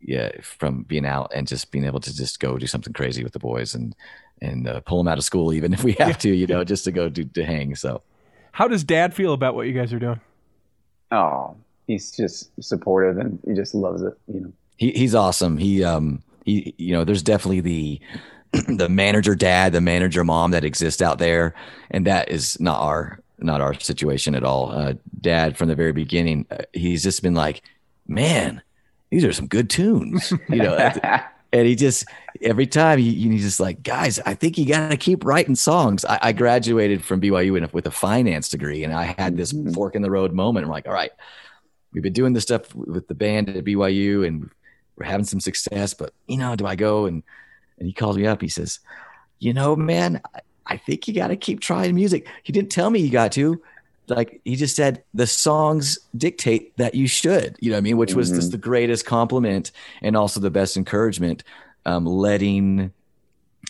[0.00, 3.32] yeah, from being out and just being able to just go do something crazy with
[3.34, 3.94] the boys and,
[4.40, 6.84] and uh, pull them out of school, even if we have to, you know, just
[6.84, 7.74] to go do, to hang.
[7.74, 8.00] So,
[8.56, 10.18] How does dad feel about what you guys are doing?
[11.12, 11.54] Oh,
[11.86, 14.14] he's just supportive and he just loves it.
[14.32, 14.52] You know.
[14.78, 15.58] he he's awesome.
[15.58, 18.00] He um he you know there's definitely the
[18.68, 21.52] the manager dad, the manager mom that exists out there,
[21.90, 24.72] and that is not our not our situation at all.
[24.72, 27.62] Uh, dad from the very beginning, uh, he's just been like,
[28.08, 28.62] man,
[29.10, 30.76] these are some good tunes, you know.
[31.52, 32.06] and he just
[32.42, 36.04] every time he, he's just like, guys, I think you got to keep writing songs.
[36.04, 39.72] I, I graduated from BYU with a finance degree, and I had this mm-hmm.
[39.72, 40.64] fork in the road moment.
[40.64, 41.12] I'm like, all right,
[41.92, 44.50] we've been doing this stuff with the band at BYU, and
[44.96, 45.94] we're having some success.
[45.94, 47.22] But you know, do I go and
[47.78, 48.40] and he calls me up?
[48.40, 48.80] He says,
[49.38, 52.26] you know, man, I, I think you got to keep trying music.
[52.42, 53.62] He didn't tell me you got to.
[54.08, 57.56] Like he just said, the songs dictate that you should.
[57.60, 57.96] You know what I mean?
[57.96, 58.50] Which was just mm-hmm.
[58.52, 61.42] the greatest compliment and also the best encouragement.
[61.86, 62.92] Um, letting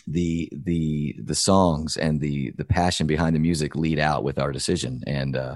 [0.07, 4.51] the the the songs and the the passion behind the music lead out with our
[4.51, 5.55] decision and uh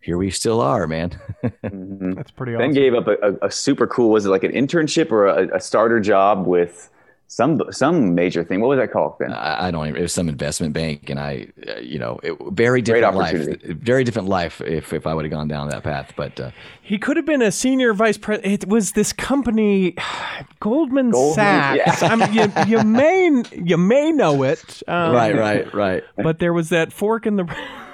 [0.00, 1.10] here we still are man
[1.64, 2.14] Mhm.
[2.16, 2.72] That's pretty Ben awesome.
[2.72, 4.10] gave up a, a, a super cool.
[4.10, 6.90] Was it like an internship or a, a starter job with
[7.32, 8.60] some some major thing?
[8.60, 9.32] What was that called, Ben?
[9.32, 9.98] I, I don't even.
[10.00, 13.62] It was some investment bank, and I, uh, you know, it, very different life.
[13.62, 16.12] Very different life if if I would have gone down that path.
[16.16, 16.50] But uh,
[16.82, 18.64] He could have been a senior vice president.
[18.64, 19.94] It was this company,
[20.60, 22.02] Goldman, Goldman, Sachs.
[22.02, 22.08] yeah.
[22.08, 26.02] I mean, you, you may you may know it, um, right, right, right.
[26.16, 27.44] But there was that fork in the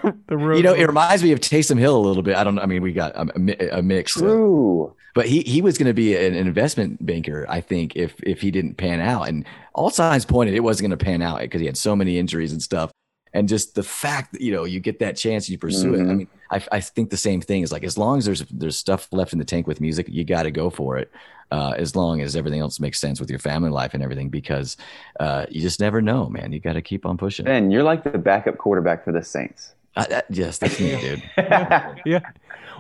[0.29, 0.57] the road.
[0.57, 2.37] You know, it reminds me of Taysom Hill a little bit.
[2.37, 2.59] I don't.
[2.59, 4.17] I mean, we got a, a, mi- a mix.
[4.17, 4.96] uh, True.
[5.17, 8.51] But he he was going to be an investment banker, I think, if if he
[8.51, 9.29] didn't pan out.
[9.29, 12.19] And all signs pointed it wasn't going to pan out because he had so many
[12.19, 12.91] injuries and stuff.
[13.33, 16.01] And just the fact that you know you get that chance, and you pursue it.
[16.01, 16.17] I Mhm.
[16.19, 19.09] mean, I, I think the same thing is like as long as there's there's stuff
[19.11, 21.11] left in the tank with music, you got to go for it.
[21.51, 24.77] Uh, as long as everything else makes sense with your family life and everything, because
[25.21, 26.53] uh, you just never know, man.
[26.53, 27.45] You got to keep on pushing.
[27.47, 29.73] Ben, you're like the backup quarterback for the Saints.
[29.99, 31.23] I, that, yes, that's me, dude.
[32.05, 32.21] Yeah.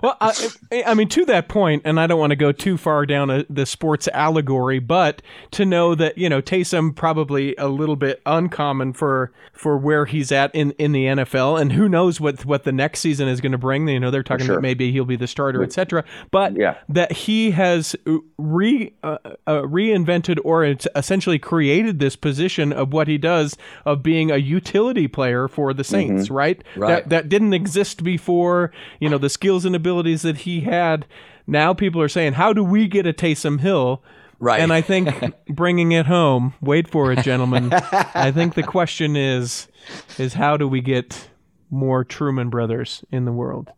[0.03, 0.51] Well, I,
[0.86, 3.44] I mean, to that point, and I don't want to go too far down a,
[3.49, 5.22] the sports allegory, but
[5.53, 10.30] to know that you know Taysom probably a little bit uncommon for for where he's
[10.32, 13.53] at in, in the NFL, and who knows what what the next season is going
[13.53, 13.88] to bring.
[13.88, 14.57] You know, they're talking sure.
[14.57, 16.05] about maybe he'll be the starter, etc.
[16.30, 16.76] But Yeah.
[16.88, 17.97] that he has
[18.38, 24.03] re uh, uh, reinvented or it's essentially created this position of what he does of
[24.03, 26.62] being a utility player for the Saints, right?
[26.76, 26.88] Right.
[26.88, 28.72] That that didn't exist before.
[29.01, 29.86] You know, the skills and abilities
[30.22, 31.07] that he had.
[31.47, 34.03] Now people are saying, "How do we get a Taysom Hill?"
[34.39, 34.61] Right.
[34.61, 35.09] And I think
[35.49, 36.55] bringing it home.
[36.61, 37.72] Wait for it, gentlemen.
[37.72, 39.66] I think the question is,
[40.18, 41.28] is how do we get
[41.70, 43.70] more Truman Brothers in the world?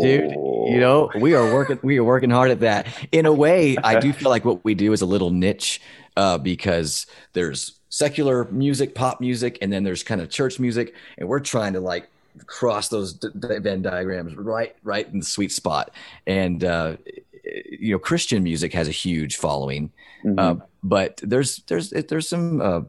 [0.00, 3.76] dude you know we are working we are working hard at that in a way
[3.84, 5.80] i do feel like what we do is a little niche
[6.16, 11.28] uh, because there's secular music pop music and then there's kind of church music and
[11.28, 12.08] we're trying to like
[12.46, 15.90] cross those d- d- venn diagrams right right in the sweet spot
[16.26, 16.96] and uh,
[17.70, 19.90] you know christian music has a huge following
[20.38, 22.80] uh, but there's there's there's some uh,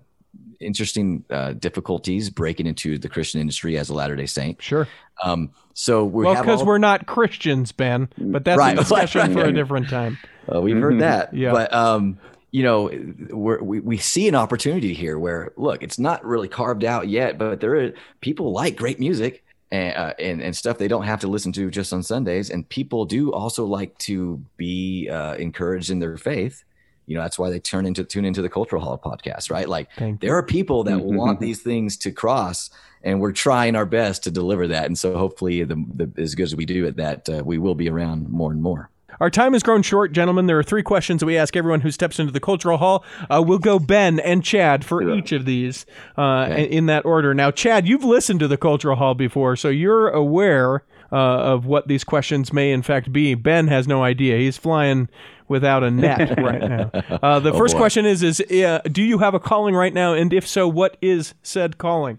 [0.60, 4.88] interesting uh, difficulties breaking into the christian industry as a latter day saint Sure.
[5.24, 8.10] um, so we Well, because all- we're not Christians, Ben.
[8.18, 10.18] But that's Right, a discussion right, for a different time.
[10.54, 11.34] Uh, we've heard that.
[11.34, 11.54] Yeah.
[11.54, 12.20] But um,
[12.52, 12.91] you know,
[13.30, 17.38] we're, we we see an opportunity here where look, it's not really carved out yet,
[17.38, 21.22] but there are people like great music and, uh, and and stuff they don't have
[21.22, 25.89] to listen to just on Sundays, and people do also like to be uh, encouraged
[25.89, 26.64] in their faith.
[27.08, 29.68] You know, that's why they turn into tune into the Cultural Hall podcast, right?
[29.68, 29.89] Like
[30.20, 32.70] there are people that want these things to cross,
[33.02, 34.88] and we're trying our best to deliver that.
[34.88, 37.76] And so, hopefully, the, the as good as we do at that, uh, we will
[37.76, 38.89] be around more and more.
[39.22, 40.47] Our time has grown short, gentlemen.
[40.47, 43.05] There are three questions that we ask everyone who steps into the cultural hall.
[43.30, 45.86] Uh, we'll go Ben and Chad for each of these
[46.17, 47.36] uh, in that order.
[47.36, 51.88] Now, Chad, you've listened to the cultural hall before, so you're aware uh, of what
[51.88, 53.36] these questions may in fact be.
[53.36, 54.38] Ben has no idea.
[54.38, 55.07] He's flying
[55.47, 56.89] without a net right now.
[57.22, 57.80] Uh, the Oh, first boy.
[57.80, 60.13] question is: Is uh, do you have a calling right now?
[60.15, 62.17] And if so, what is said calling?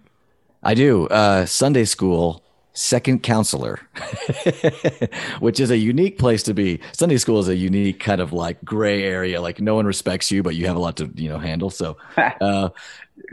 [0.63, 1.09] I do.
[1.09, 2.45] Uh, Sunday school,
[2.75, 3.81] second counselor,
[5.41, 6.81] which is a unique place to be.
[6.93, 9.41] Sunday school is a unique kind of like gray area.
[9.41, 11.71] Like no one respects you, but you have a lot to you know handle.
[11.71, 12.71] So, uh,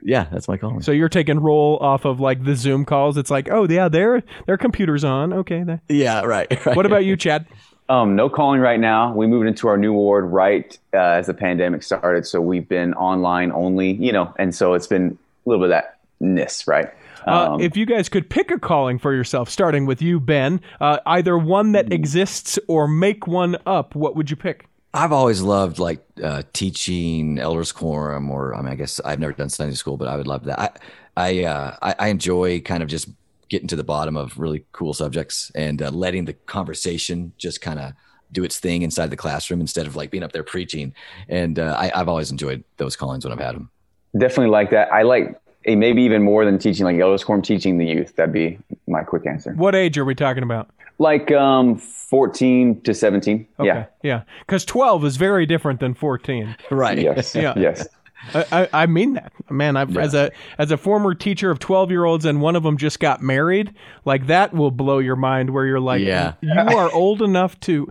[0.04, 0.82] yeah, that's my calling.
[0.82, 3.18] So you're taking roll off of like the Zoom calls.
[3.18, 5.34] It's like, oh yeah, their their computer's on.
[5.34, 5.64] Okay.
[5.64, 5.82] there.
[5.90, 6.66] yeah, right.
[6.66, 6.76] right.
[6.76, 7.46] What about you, Chad?
[7.88, 9.14] Um, no calling right now.
[9.16, 12.94] We moved into our new ward right uh, as the pandemic started, so we've been
[12.94, 16.94] online only, you know, and so it's been a little bit of that ness, right?
[17.30, 20.62] Uh, Um, if you guys could pick a calling for yourself, starting with you, Ben,
[20.82, 24.68] uh, either one that exists or make one up, what would you pick?
[24.94, 29.34] I've always loved like uh, teaching elders quorum, or I mean, I guess I've never
[29.34, 30.60] done Sunday school, but I would love that.
[30.60, 30.70] I
[31.16, 33.08] I uh, I, I enjoy kind of just
[33.50, 37.80] getting to the bottom of really cool subjects and uh, letting the conversation just kind
[37.80, 37.94] of
[38.32, 40.94] do its thing inside the classroom instead of like being up there preaching.
[41.28, 43.70] And uh, I, I've always enjoyed those callings when I've had them.
[44.18, 44.92] definitely like that.
[44.94, 48.16] I like maybe even more than teaching like elders quorum, teaching the youth.
[48.16, 49.54] That'd be my quick answer.
[49.54, 50.70] What age are we talking about?
[50.98, 53.48] Like um, 14 to 17.
[53.60, 53.68] Okay.
[53.68, 53.86] Yeah.
[54.04, 54.22] Yeah.
[54.42, 56.56] Because 12 is very different than 14.
[56.72, 56.98] Right.
[57.00, 57.36] Yes.
[57.40, 57.54] Yeah.
[57.58, 57.88] Yes.
[58.34, 59.78] I, I, I mean that, man.
[59.78, 62.76] I've, As a as a former teacher of twelve year olds, and one of them
[62.78, 65.52] just got married, like that will blow your mind.
[65.52, 66.34] Where you're like, Yeah.
[66.42, 67.88] you are old enough to.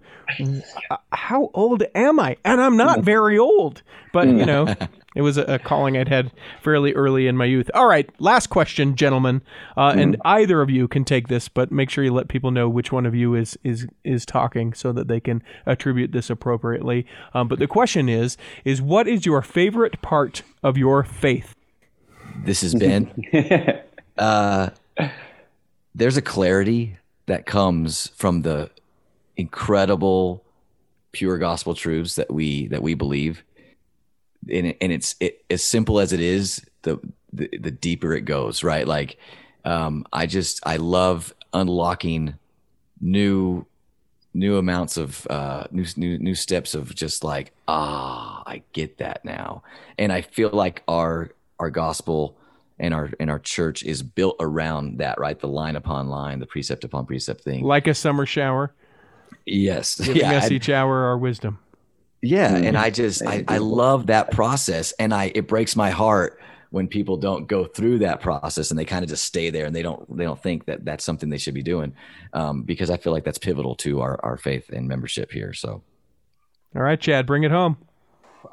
[0.91, 2.37] uh, How old am I?
[2.45, 4.66] And I'm not very old, but you know,
[5.19, 6.31] it was a, a calling I'd had
[6.62, 7.69] fairly early in my youth.
[7.75, 9.43] All right, last question, gentlemen,
[9.77, 12.69] uh, and either of you can take this, but make sure you let people know
[12.69, 17.05] which one of you is is is talking so that they can attribute this appropriately.
[17.35, 21.57] Um, but the question is, is what is your favorite part of your faith?
[22.45, 23.11] This has been.
[24.19, 24.71] uh,
[25.97, 26.97] there's a clarity
[27.27, 28.71] that comes from the
[29.37, 30.45] incredible,
[31.11, 33.43] pure gospel truths that we that we believe,
[34.51, 36.64] and it, and it's it, as simple as it is.
[36.82, 36.99] The,
[37.32, 38.86] the the deeper it goes, right?
[38.86, 39.18] Like,
[39.64, 42.34] um, I just I love unlocking
[43.01, 43.66] new
[44.34, 49.24] new amounts of uh new new new steps of just like ah i get that
[49.24, 49.62] now
[49.99, 52.36] and i feel like our our gospel
[52.78, 56.47] and our and our church is built around that right the line upon line the
[56.47, 58.74] precept upon precept thing Like a summer shower,
[59.47, 61.59] yes giving yeah us and- each hour our wisdom.
[62.23, 66.41] Yeah and i just I, I love that process and i it breaks my heart
[66.71, 69.75] when people don't go through that process and they kind of just stay there and
[69.75, 71.95] they don't they don't think that that's something they should be doing
[72.33, 75.83] um, because i feel like that's pivotal to our, our faith and membership here so
[76.77, 77.79] All right, Chad, bring it home.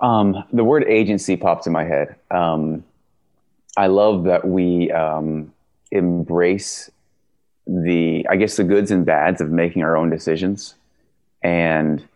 [0.01, 2.15] Um, the word agency popped in my head.
[2.31, 2.83] Um,
[3.77, 5.53] I love that we um,
[5.91, 6.89] embrace
[7.67, 10.75] the, I guess, the goods and bads of making our own decisions.
[11.41, 12.07] And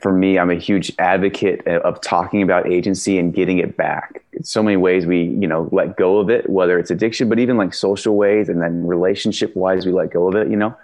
[0.00, 4.22] for me, I'm a huge advocate of talking about agency and getting it back.
[4.32, 7.38] In so many ways we, you know, let go of it, whether it's addiction, but
[7.38, 10.76] even like social ways and then relationship wise, we let go of it, you know.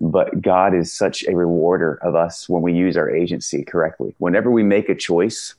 [0.00, 4.14] But God is such a rewarder of us when we use our agency correctly.
[4.18, 5.54] Whenever we make a choice,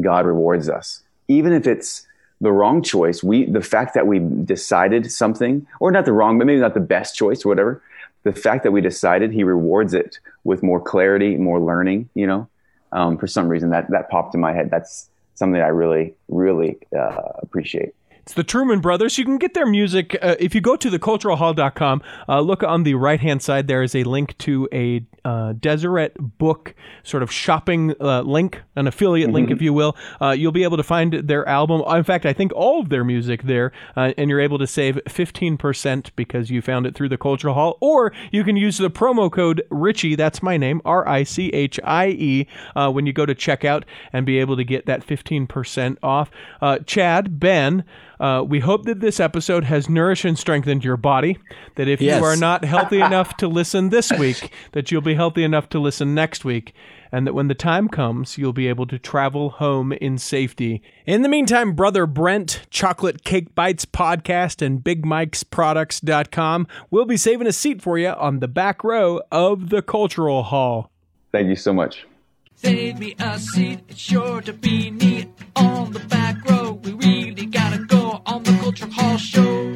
[0.00, 1.02] God rewards us.
[1.28, 2.06] Even if it's
[2.40, 6.46] the wrong choice, we the fact that we decided something, or not the wrong, but
[6.46, 7.82] maybe not the best choice, or whatever,
[8.22, 12.08] the fact that we decided, He rewards it with more clarity, more learning.
[12.14, 12.48] You know,
[12.92, 14.70] um, for some reason that that popped in my head.
[14.70, 17.94] That's something I really, really uh, appreciate.
[18.22, 19.18] It's the Truman Brothers.
[19.18, 22.02] You can get their music uh, if you go to theculturalhall.com.
[22.28, 23.66] Uh, look on the right hand side.
[23.66, 28.86] There is a link to a uh, Deseret book sort of shopping uh, link, an
[28.86, 29.96] affiliate link, if you will.
[30.20, 31.82] Uh, you'll be able to find their album.
[31.96, 34.96] In fact, I think all of their music there, uh, and you're able to save
[35.06, 37.76] 15% because you found it through the Cultural Hall.
[37.80, 40.14] Or you can use the promo code Richie.
[40.14, 42.46] That's my name, R I C H I E,
[42.76, 46.30] uh, when you go to checkout and be able to get that 15% off.
[46.60, 47.84] Uh, Chad, Ben,
[48.22, 51.38] uh, we hope that this episode has nourished and strengthened your body.
[51.74, 52.18] That if Yes.
[52.20, 55.78] you are not healthy enough to listen this week, that you'll be healthy enough to
[55.78, 56.72] listen next week.
[57.14, 60.80] And that when the time comes, you'll be able to travel home in safety.
[61.04, 67.52] In the meantime, Brother Brent, Chocolate Cake Bites Podcast, and BigMikesProducts.com will be saving a
[67.52, 70.90] seat for you on the back row of the Cultural Hall.
[71.32, 72.06] Thank you so much.
[72.54, 76.36] Save me a seat, it's sure to be neat on the back
[78.74, 79.71] Culture Hall Show.